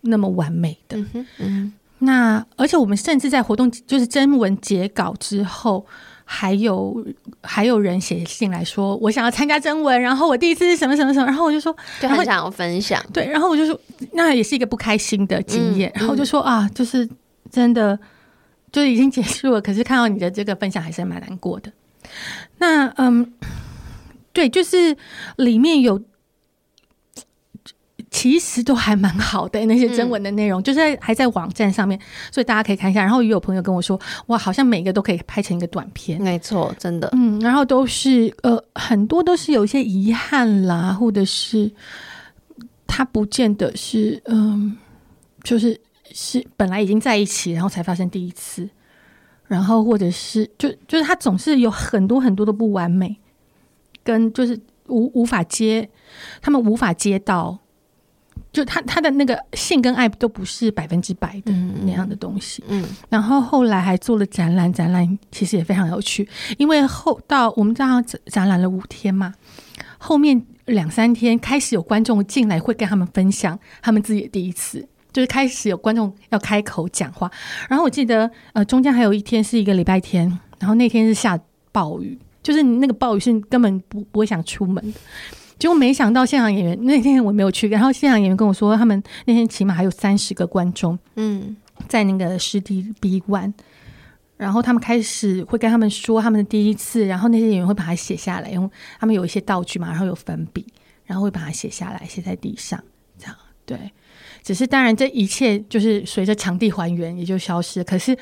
[0.00, 0.98] 那么完美的。
[1.14, 5.86] 嗯嗯、那而且我们甚至在活动就是征文截稿之后，
[6.24, 7.06] 还有
[7.42, 13.00] 还有人写信来说，我想要参加征文，然后我第一次是什么什么什么，然后我就说，就很想要分享。
[13.12, 13.80] 对，然后我就说，
[14.12, 15.88] 那也是一个不开心的经验。
[15.90, 17.08] 嗯、然后我就说啊，就是
[17.50, 17.98] 真的
[18.72, 21.70] 就已经结束了，可是看到你的这个分享，还是蛮难过的。
[22.58, 23.32] 那嗯。
[24.36, 24.94] 对，就是
[25.36, 25.98] 里面有，
[28.10, 31.98] 其实都还蛮好的那些征文的内容，嗯、就是还在网站上面，
[32.30, 33.00] 所以大家可以看一下。
[33.00, 36.20] 然后也有朋友跟我说，哇，好像每个都可以拍成一个短片。
[36.20, 41.72] 没错，真的，嗯，然后都是呃，很多都是有一些遗憾啦，或者是
[42.86, 44.76] 他不见得是嗯、呃，
[45.44, 45.80] 就是
[46.12, 48.68] 是本来已经在一起，然后才发生第一次，
[49.46, 53.16] 然后或者是就就是他总是有很多很多的不完美。
[54.06, 55.90] 跟就是无无法接，
[56.40, 57.58] 他们无法接到，
[58.52, 61.52] 就他他的那个性跟爱都不是百分之百的
[61.82, 62.62] 那样的东西。
[62.68, 66.26] 嗯，然后后来还做了展览，展览其实也非常有趣，
[66.56, 69.34] 因为后到我们这样展览了五天嘛，
[69.98, 77.28] 后面两三天开始有观众进来会跟他们分享他们自己的第一次，就是开始有观众要开口讲话。
[77.68, 81.36] 然后我记得呃中间还有一天是一个礼拜天，然后那天是下
[81.72, 82.16] 暴雨。
[82.46, 85.00] 就是你那个暴雨是根本不不会想出门的，
[85.58, 91.56] 结果没想到现场演员那天我没有去，然后现场演员跟我说，他们那天起码还有三十个观众，嗯，
[91.88, 93.52] 在那个湿地 B One，
[94.36, 98.70] 然后他们开始会跟他们说他们的第一次，然后那些演员会把它写下来，因为
[99.00, 100.64] 他们有一些道具嘛，然后有粉笔，
[101.04, 102.80] 然后会把它写下来，写在地上，
[103.18, 103.76] 这样对。
[104.44, 108.16] 只是当然这一切就是随着场地还原也就消失，可是。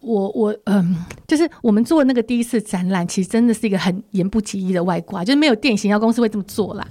[0.00, 0.96] 我我嗯，
[1.26, 6.86] 就是我们做那个第一次展览，其实真的是一个很言不及义的外挂，就是没有电影行销公司会这么做啦。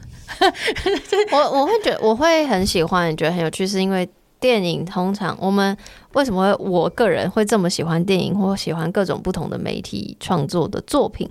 [1.31, 4.07] 我我会觉得我会很喜欢，觉得很有趣，是因为
[4.39, 5.75] 电影通常我们
[6.13, 11.27] 为什么我个人会这么喜欢电影或喜欢各种不同的媒体创作的作品，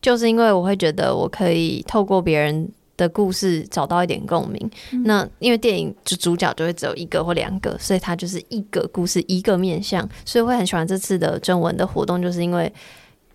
[0.00, 2.70] 就是因为我会觉得我可以透过别人。
[2.98, 12.70] 的故事找到一点共鸣，嗯、那因为电影就主角就会只有一个或两个，所以他就是一个故事一个面向，所以会很喜欢这次的征文的活动，就是因为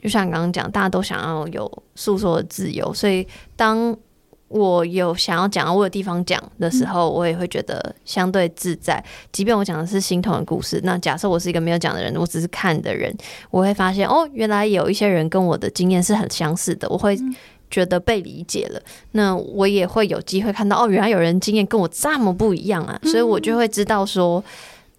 [0.02, 3.96] 就像刚刚讲，大家都想要有诉说的自由，所以当
[4.50, 9.02] 我有想要讲我有地方讲的时候，我也会觉得相对自在。
[9.32, 13.16] 即便我讲的是心痛的故事，那假设我是一个没有讲的人，我只是看的人，
[13.50, 17.18] 我会发现哦，原来有一些人跟我的经验是很相似的，我会。
[17.74, 18.80] 觉得被理解了，
[19.14, 24.44] 那我也会有机会看到哦，原来有人经验跟我这么不一样啊，所以我就会知道说，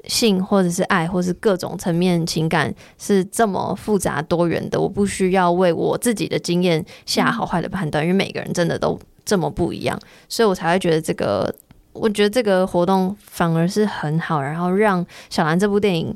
[0.09, 9.97] 性或者是爱，或是各种层面情感是这么复杂多元的，我不需要为我自己的经验下好坏的判断，因为每个人真的都这么不一样，
[10.29, 11.55] 所以我才会觉得这个，
[11.93, 16.13] 我觉得这个活动反而是很好，然后让小兰这部电影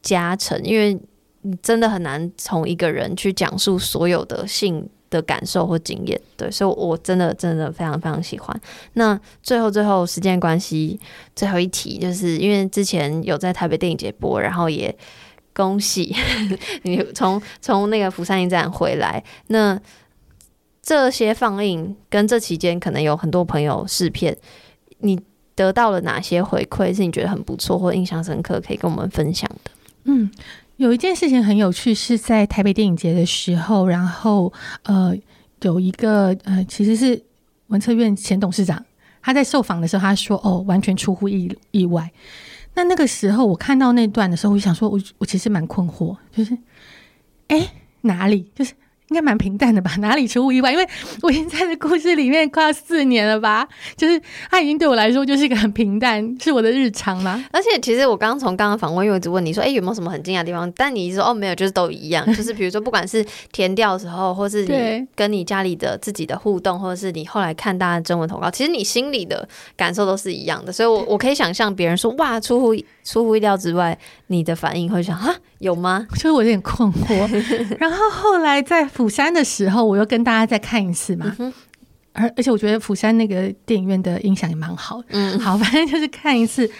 [0.00, 0.98] 加成，因为。
[1.46, 6.20] 你真的很难从一个人去讲述所有的性的感受或经验。
[6.36, 8.60] 对，所以我真的真的非常非常喜欢。
[8.94, 10.98] 那最后最后时间关系，
[11.36, 14.94] 最后一题就是因为之前有在台北电影节播，然后也
[15.52, 16.14] 恭喜
[16.82, 19.22] 你从从那个釜山影展回来。
[19.46, 19.80] 那
[20.82, 24.36] 这些放映跟这期间可能有很多朋友试片，
[24.98, 25.18] 你
[25.54, 26.94] 得到了哪些回馈？
[26.94, 29.70] 是你觉得很不错或印象深刻，可以跟我们分享的？
[30.06, 30.30] 嗯，
[30.76, 34.52] 有一件事情很有趣，是在台北电影节的时候，然后
[34.82, 35.16] 呃，
[35.62, 37.22] 有一个呃，其实是
[37.68, 38.84] 文策院前董事长，
[39.22, 42.10] 他在受访的时候，他说：“哦，完全出乎意意外。”
[42.74, 46.58] 那那个时候我看到那段的时候，我想说我，我我其实蛮困惑，就是
[47.48, 47.68] 哎，
[48.02, 48.72] 哪里就是。
[49.08, 49.94] 应该蛮平淡的吧？
[50.00, 50.72] 哪里出乎意外？
[50.72, 50.86] 因为
[51.22, 57.42] 我已经在这故事里面快要四年了吧，就是它已经对我来说就是一个很平淡，是我的日常啦。
[57.52, 60.70] 而且其实我刚刚从刚刚访问，因为我一直问你说，哎、欸，有没有什么很惊讶的地方？
[60.72, 62.24] 但你一直说哦，没有，就是都一样。
[62.34, 69.46] 就是比如说，不管是填调的时候，或是你跟你家里的自己的互动，或者是你后来看大家的征文投稿，其实你心里的
[69.76, 70.72] 感受都是一样的。
[70.72, 72.74] 所以我，我我可以想象别人说哇，出乎
[73.04, 73.98] 出乎意料之外，
[74.28, 76.06] 你的反应会想啊，有吗？
[76.14, 77.14] 就是我有点困惑。
[77.78, 78.88] 然后后来在。
[78.94, 81.34] 釜山的时候，我又跟大家再看一次嘛，
[82.12, 86.70] 而、嗯、而且我觉得釜山那个电影院的音响也蛮好，嗯，好，反正就是看一次。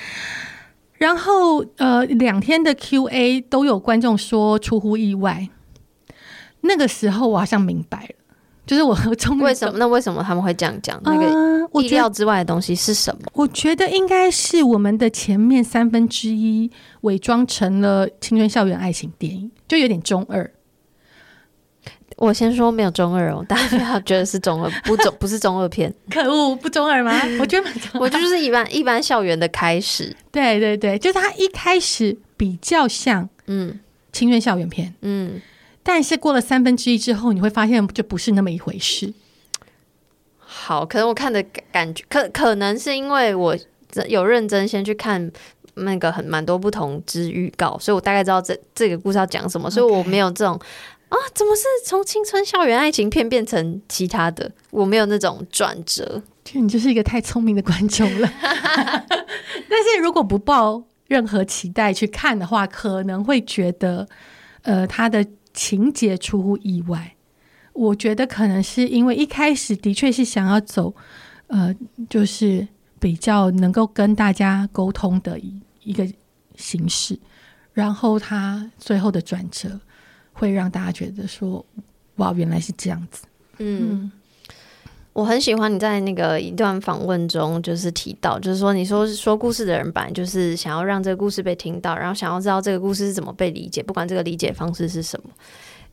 [0.97, 5.49] 然后呃，两天的 Q&A 都有观众说出乎意外，
[6.61, 8.15] 那个时候我好像明白了，
[8.67, 9.79] 就是我 终于为什么？
[9.79, 11.01] 那为什么他们会这样讲？
[11.05, 13.23] 那个意料之外的东西是什么？
[13.33, 16.71] 我觉，得应该是我们的前面三分之一
[17.03, 20.51] 伪装成了青春校园爱情电影，就有点中二。
[22.17, 27.13] 我先说没有中二哦，大家不要觉得是中二，不中 不是中二片，可恶，不中二吗？
[27.41, 33.81] 我觉得我就是一般一般校园的开始，对对对，就是他一开始比较像嗯
[34.13, 35.41] 青春校园片，嗯，
[35.85, 39.15] 但是过了三分之一之后，你会发现就不是那么一回事。
[40.39, 43.57] 好，可能我看的感觉，可可能是因为我
[44.09, 45.31] 有认真先去看
[45.75, 50.59] 那个很蛮多不同之预告，所以我大概知道这这个故事要讲什么，所以我没有这种。
[51.11, 54.51] 啊，怎么是从青春校园爱情片变成其他的？
[54.71, 58.29] 我没有那种转折，就你就是一个太聪明的观众了。
[58.41, 64.09] 但是如果不抱任何期待去看的话，可能会觉得，
[64.63, 65.25] 呃，他的
[65.55, 67.17] 情节出乎意外。
[67.73, 70.95] 我觉得可能是因为一开始的确是想要走，
[71.47, 71.75] 呃，
[72.11, 72.69] 就是
[73.01, 76.07] 比较能够跟大家沟通的一一个
[76.57, 77.19] 形式，
[77.73, 79.81] 然后他最后的转折。
[80.37, 81.65] 会让大家觉得说，
[82.17, 83.25] 哇，原来是这样子。
[83.59, 84.13] 嗯，嗯，
[85.15, 95.31] 我很喜欢你在那个一段访问中，就是提到，就是说，你说说故事的人本来就是想要让这个故事被听到，然后想要知道这个故事是怎么被理解，不管这个理解方式是什么。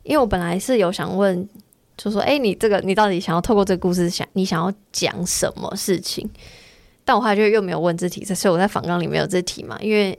[0.04, 1.48] 因为我本来是有想问，
[1.96, 6.30] 就说，哎，你这个你到底想要透过这个故事想你想要讲什么事情？
[7.06, 10.18] 但我后来就又没有问这题，所以我在访纲里没有这题嘛，因为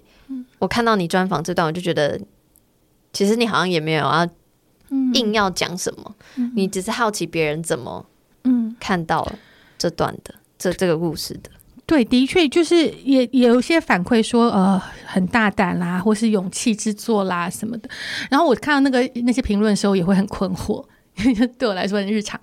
[0.59, 2.21] 我看到你专访这段，我就觉得。
[3.15, 4.27] 其实你好像也没有要
[5.13, 8.07] 硬要讲什么，嗯、你只是好奇别人怎么
[8.83, 9.25] 看到
[9.79, 11.49] 这段的、这这个故事的。
[11.87, 17.89] 对，的确就是也也有些反馈说，呃，很大胆啦，或是勇气之作啦什么的。
[18.29, 20.85] 然后我看到那个那些评论的时候，也会很困惑，
[21.25, 22.41] 因 为对我来说很日常。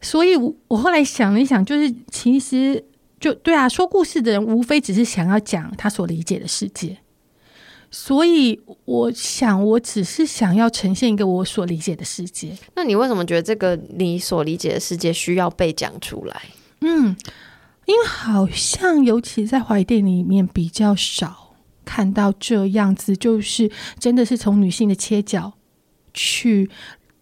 [0.00, 2.82] 所以我我后来想了一想，就是其实
[3.20, 6.96] 就对啊，说故事的人无非只是想要讲他所理解的世界。
[7.96, 12.58] 所以我想，我只是想要呈现一个我所理解的世界。
[12.74, 16.42] 那你为什么觉得这个你所理解的世界需要被讲出来？
[16.80, 17.16] 嗯，
[17.86, 23.70] 因为好像尤其在华语电影里面比较少看到这样子，就是
[24.00, 25.52] 真的是从女性的切角
[26.12, 26.68] 去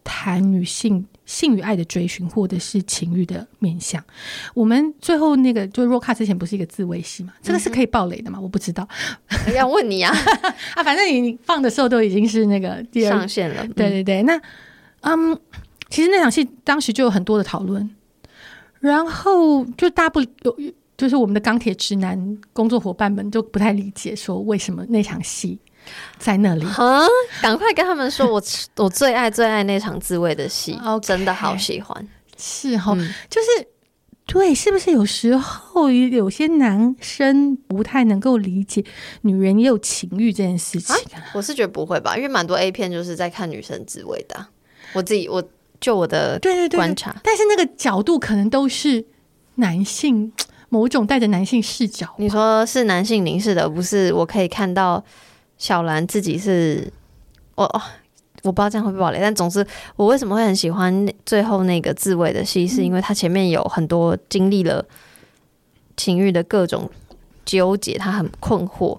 [0.02, 1.06] 谈女性。
[1.24, 4.04] 性与爱的追寻，或者是情欲的面向。
[4.54, 7.32] 我们最后那个，就 Roca 之前不是一个自慰戏嘛？
[7.40, 8.38] 这个是可以爆雷的吗？
[8.38, 8.86] 我不知道，
[9.54, 10.12] 要问你啊
[10.74, 10.82] 啊！
[10.82, 13.66] 反正你放的时候都已经是那个第二上线了。
[13.68, 14.38] 对对对，那
[15.02, 15.38] 嗯，
[15.88, 17.88] 其实那场戏当时就有很多的讨论，
[18.80, 20.56] 然后就大不有，
[20.98, 25.58] 就是我们的钢铁直男工作伙伴们就不太理解，说为什么那场戏。
[26.18, 27.06] 在那里，啊！
[27.40, 28.42] 赶快跟他们说，我
[28.76, 32.08] 我最爱最爱那场自慰的戏，okay, 真的好喜欢。
[32.38, 33.68] 是哈、哦，嗯、就是
[34.26, 38.84] 对，是不是有时候有些男生不太能够理解
[39.22, 40.94] 女人也有情欲这件事情？
[41.14, 44.46] 啊、我是觉得不会吧，因为蛮多 A 片就是在看女生自慰的。
[44.92, 45.42] 我自己，我
[45.80, 49.04] 就我的对对对观察，但是那个角度可能都是
[49.56, 50.32] 男性
[50.68, 52.08] 某种带着男性视角。
[52.18, 55.04] 你说是男性凝视的，不是我可以看到。
[55.62, 56.92] 小兰自己是，
[57.54, 57.80] 我、哦、
[58.42, 64.84] 我不知道这样会不会暴雷，但总之我为什么会很喜欢最后那个自慰的戏，是因为他前面有很多经历了
[65.96, 66.90] 情欲的各种
[67.44, 68.98] 纠结，他很困惑，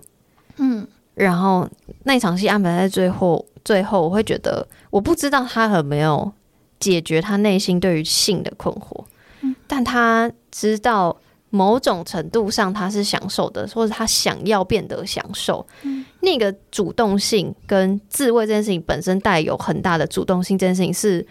[0.56, 1.70] 嗯，然后
[2.04, 6.32] 那场戏安排在最后，最后我会觉得我不知道他有没有
[6.80, 9.04] 解决他内心对于性的困惑，
[9.42, 11.18] 嗯，但他知道。
[11.56, 15.64] 某种程度上，他是享受的，或者他想要变得享受。
[15.84, 21.24] 嗯，那个主动性跟自慰这件事情本身带有很大的主动性，这件事情是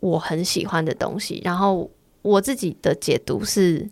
[0.00, 1.40] 我很喜欢的东西。
[1.42, 1.90] 然后
[2.20, 3.88] 我自己的解读是，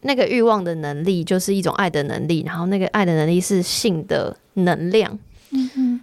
[0.00, 5.18] 那个欲望的能力就是一种爱的能力，然后那个爱的能力是性的能量。
[5.50, 6.00] 嗯嗯。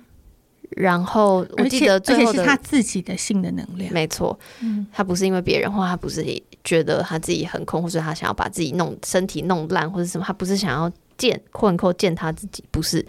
[0.78, 4.40] 然后我记得最后是他自己的性的能量，没错。
[4.62, 6.24] 嗯，他不是因为别人，或他不是
[6.64, 13.06] 觉得他自己很空，或者他想要把自己弄身体弄烂，或者什么，他不是想要见困扣见他自己，不是。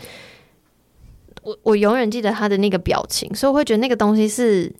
[1.43, 4.71] 我我永远记得他的那个表情，所以我会觉得那个东西是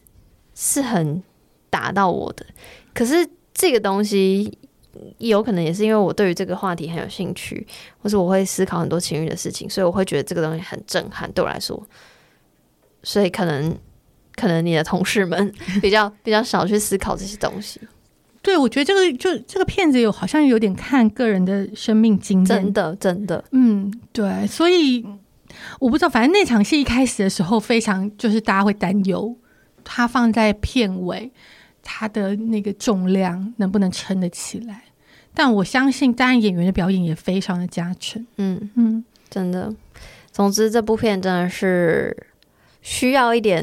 [0.55, 1.23] 是很
[1.71, 2.45] 打到我的。
[2.93, 4.59] 可是这个东西
[5.19, 7.67] 有可能也是因为我对于这个话题很有兴趣，
[8.03, 11.83] 或是我会思考很多情欲的事情，所以我会觉得这个东西很震撼，对我来说。
[13.03, 13.75] 所以可能，
[14.37, 15.51] 可能你的同事们
[15.81, 17.81] 比较比较少去思考这些东西。
[18.43, 24.47] 对，我觉得这个就这个片子有好像有点看个人的生命经验，真的真的，嗯，对。
[24.47, 25.05] 所以
[25.79, 29.37] 我不知道，反正那场戏一开始的时候，非常就是大家会担忧，
[29.85, 31.31] 它放在片尾，
[31.83, 34.85] 它的那个重量能不能撑得起来？
[35.35, 38.27] 但我相信，当然演员的表演也非常的加成。
[38.39, 39.75] 嗯嗯，真的。
[40.33, 42.17] 总之，这部片真的是。
[42.83, 43.63] 需要一点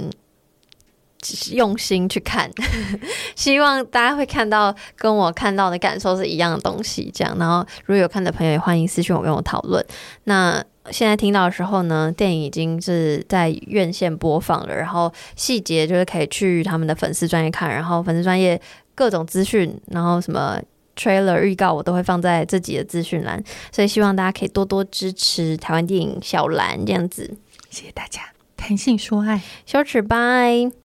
[1.52, 2.50] 用心去看，
[3.36, 7.12] 希望大家会看到跟我看到的感受是一样的东西。
[7.14, 9.84] 这样，然后如果有看的朋友，也欢迎私讯我跟我讨论。
[10.26, 18.60] 那现在听到的时候呢，电影已经是在院线播放了，然后细节就是可以去他们的粉丝专业看，然后粉丝专业
[18.96, 20.58] 各种资讯，然后什么
[20.96, 27.36] trailer 预告我都会放在自己的资讯栏，所以希望大家可以多多支持台湾电影小蓝这样子，
[27.70, 28.22] 谢谢大家。
[28.56, 30.87] 谈性说爱，羞耻拜。